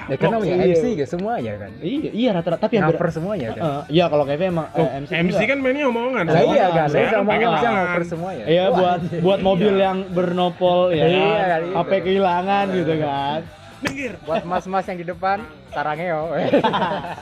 Ya 0.05 0.17
kan 0.17 0.29
namanya 0.31 0.55
Iya. 0.57 0.67
MC 0.71 0.85
ya 0.95 1.07
semuanya 1.07 1.53
kan. 1.57 1.71
iya 1.79 2.11
iya 2.13 2.31
rata-rata 2.31 2.63
tapi 2.63 2.75
yang 2.77 2.89
ber- 2.89 3.11
semuanya 3.11 3.49
kan. 3.51 3.63
Eh, 3.63 3.83
iya 3.91 4.05
kalau 4.07 4.25
Kevin 4.25 4.49
emang 4.51 4.67
eh, 4.69 4.79
Oh, 4.79 4.89
MC, 4.91 5.11
MC, 5.11 5.33
enggak. 5.33 5.47
kan 5.47 5.59
mainnya 5.59 5.85
omongan. 5.87 6.25
Nah, 6.25 6.43
iya 6.45 6.67
kan, 6.69 6.89
Saya 6.89 7.07
sama 7.09 7.31
bisa 7.31 7.47
omongan. 7.47 7.73
ngoper 7.75 8.03
semuanya. 8.05 8.45
Iya 8.45 8.65
Wah, 8.65 8.75
buat 8.75 9.01
buat 9.21 9.41
mobil 9.41 9.73
yang 9.77 9.99
bernopol 10.09 10.79
ya. 10.91 11.05
Iya, 11.05 11.43
kan? 11.45 11.61
HP 11.75 11.91
kehilangan 12.03 12.65
gitu 12.73 12.95
kan. 12.99 13.41
Minggir. 13.77 14.17
buat 14.23 14.41
mas-mas 14.43 14.85
yang 14.87 14.97
di 14.97 15.05
depan 15.05 15.45
sarangeo. 15.69 16.33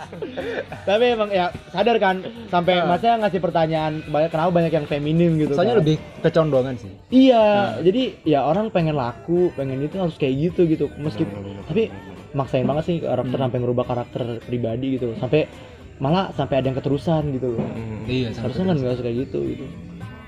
Tapi 0.85 1.05
emang 1.09 1.27
ya 1.29 1.51
sadar 1.69 1.97
kan 1.99 2.23
sampai 2.47 2.75
Ah. 2.77 2.87
masnya 2.87 3.19
ngasih 3.19 3.41
pertanyaan 3.41 3.93
banyak 4.05 4.31
kenapa 4.31 4.51
banyak 4.53 4.73
yang 4.73 4.87
feminim 4.87 5.31
gitu 5.37 5.53
Soalnya 5.53 5.75
kan. 5.75 5.81
lebih 5.81 5.97
kecondongan 6.21 6.75
sih. 6.77 6.93
Iya, 7.11 7.45
jadi 7.81 8.03
ya 8.25 8.41
orang 8.43 8.69
pengen 8.69 8.95
laku, 8.95 9.51
pengen 9.53 9.81
itu 9.81 9.97
harus 9.97 10.15
kayak 10.15 10.35
gitu 10.41 10.67
gitu. 10.67 10.87
Meskipun 10.97 11.35
tapi 11.65 11.91
maksain 12.33 12.65
banget 12.65 12.85
sih 12.85 12.97
karakter 12.99 13.33
Hmm. 13.35 13.45
sampai 13.47 13.59
ngerubah 13.59 13.85
karakter 13.85 14.21
pribadi 14.41 14.87
gitu 14.97 15.13
loh. 15.13 15.17
Sampai 15.17 15.47
malah 15.97 16.33
sampai 16.33 16.59
ada 16.59 16.67
yang 16.67 16.77
keterusan 16.77 17.23
gitu 17.31 17.55
loh. 17.55 17.63
Hmm, 17.63 18.03
Iya, 18.05 18.35
Harusnya 18.35 18.65
kan 18.65 18.75
nggak 18.75 18.91
harus 18.91 19.03
kayak 19.03 19.17
gitu 19.23 19.39
gitu. 19.47 19.65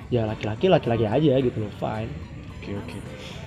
Ya 0.09 0.23
laki-laki 0.25 0.67
laki-laki 0.67 1.05
aja 1.05 1.35
gitu 1.39 1.59
loh, 1.59 1.73
fine. 1.75 2.11
Oke 2.55 2.71
oke. 2.75 2.99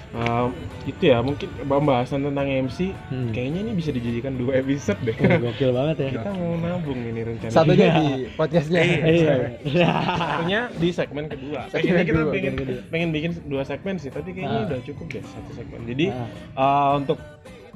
Um, 0.07 0.55
itu 0.83 1.03
ya 1.03 1.19
mungkin 1.19 1.51
pembahasan 1.61 2.23
tentang 2.23 2.47
MC 2.47 2.95
Hmm. 3.11 3.27
kayaknya 3.29 3.59
ini 3.61 3.71
bisa 3.75 3.91
dijadikan 3.91 4.33
dua 4.33 4.57
episode 4.57 4.95
deh. 5.03 5.13
Oh, 5.13 5.39
gokil 5.45 5.71
banget 5.71 5.95
ya. 5.99 6.09
Kita 6.15 6.31
mau 6.31 6.55
nabung 6.55 6.99
ini 7.01 7.21
rencana. 7.21 7.51
Satunya 7.51 7.87
di 7.93 8.07
podcastnya. 8.33 8.81
Iya. 9.03 9.35
Artinya 9.83 10.61
di 10.73 10.89
segmen 10.89 11.27
kedua. 11.27 11.67
Segmen 11.67 11.83
Kayaknya 11.91 12.03
kita 12.03 12.17
kedua, 12.17 12.33
pengen 12.33 12.53
kedua. 12.55 12.79
pengen 12.87 13.09
bikin 13.11 13.31
dua 13.45 13.63
segmen 13.63 13.95
sih, 13.95 14.07
tapi 14.07 14.31
kayaknya 14.31 14.57
Ah. 14.57 14.67
udah 14.67 14.79
cukup 14.81 15.07
deh 15.09 15.23
satu 15.23 15.51
segmen. 15.53 15.79
Jadi 15.85 16.05
Ah, 16.09 16.23
uh, 16.55 16.91
untuk 16.97 17.19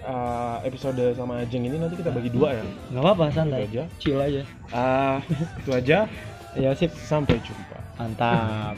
uh, 0.03 0.57
episode 0.61 1.13
sama 1.13 1.41
Ajeng 1.41 1.63
ini 1.63 1.77
nanti 1.77 1.95
kita 1.95 2.09
bagi 2.09 2.29
dua 2.29 2.57
ya. 2.57 2.63
nggak 2.91 3.03
apa-apa 3.03 3.25
Itu 3.25 3.35
santai. 3.35 3.61
aja. 3.67 3.83
Chill 3.97 4.19
aja. 4.19 4.41
Ah, 4.69 5.17
itu 5.59 5.71
aja. 5.71 5.97
Ya 6.53 6.71
sip. 6.75 6.91
Sampai 6.95 7.39
jumpa. 7.41 7.77
Mantap. 7.97 8.75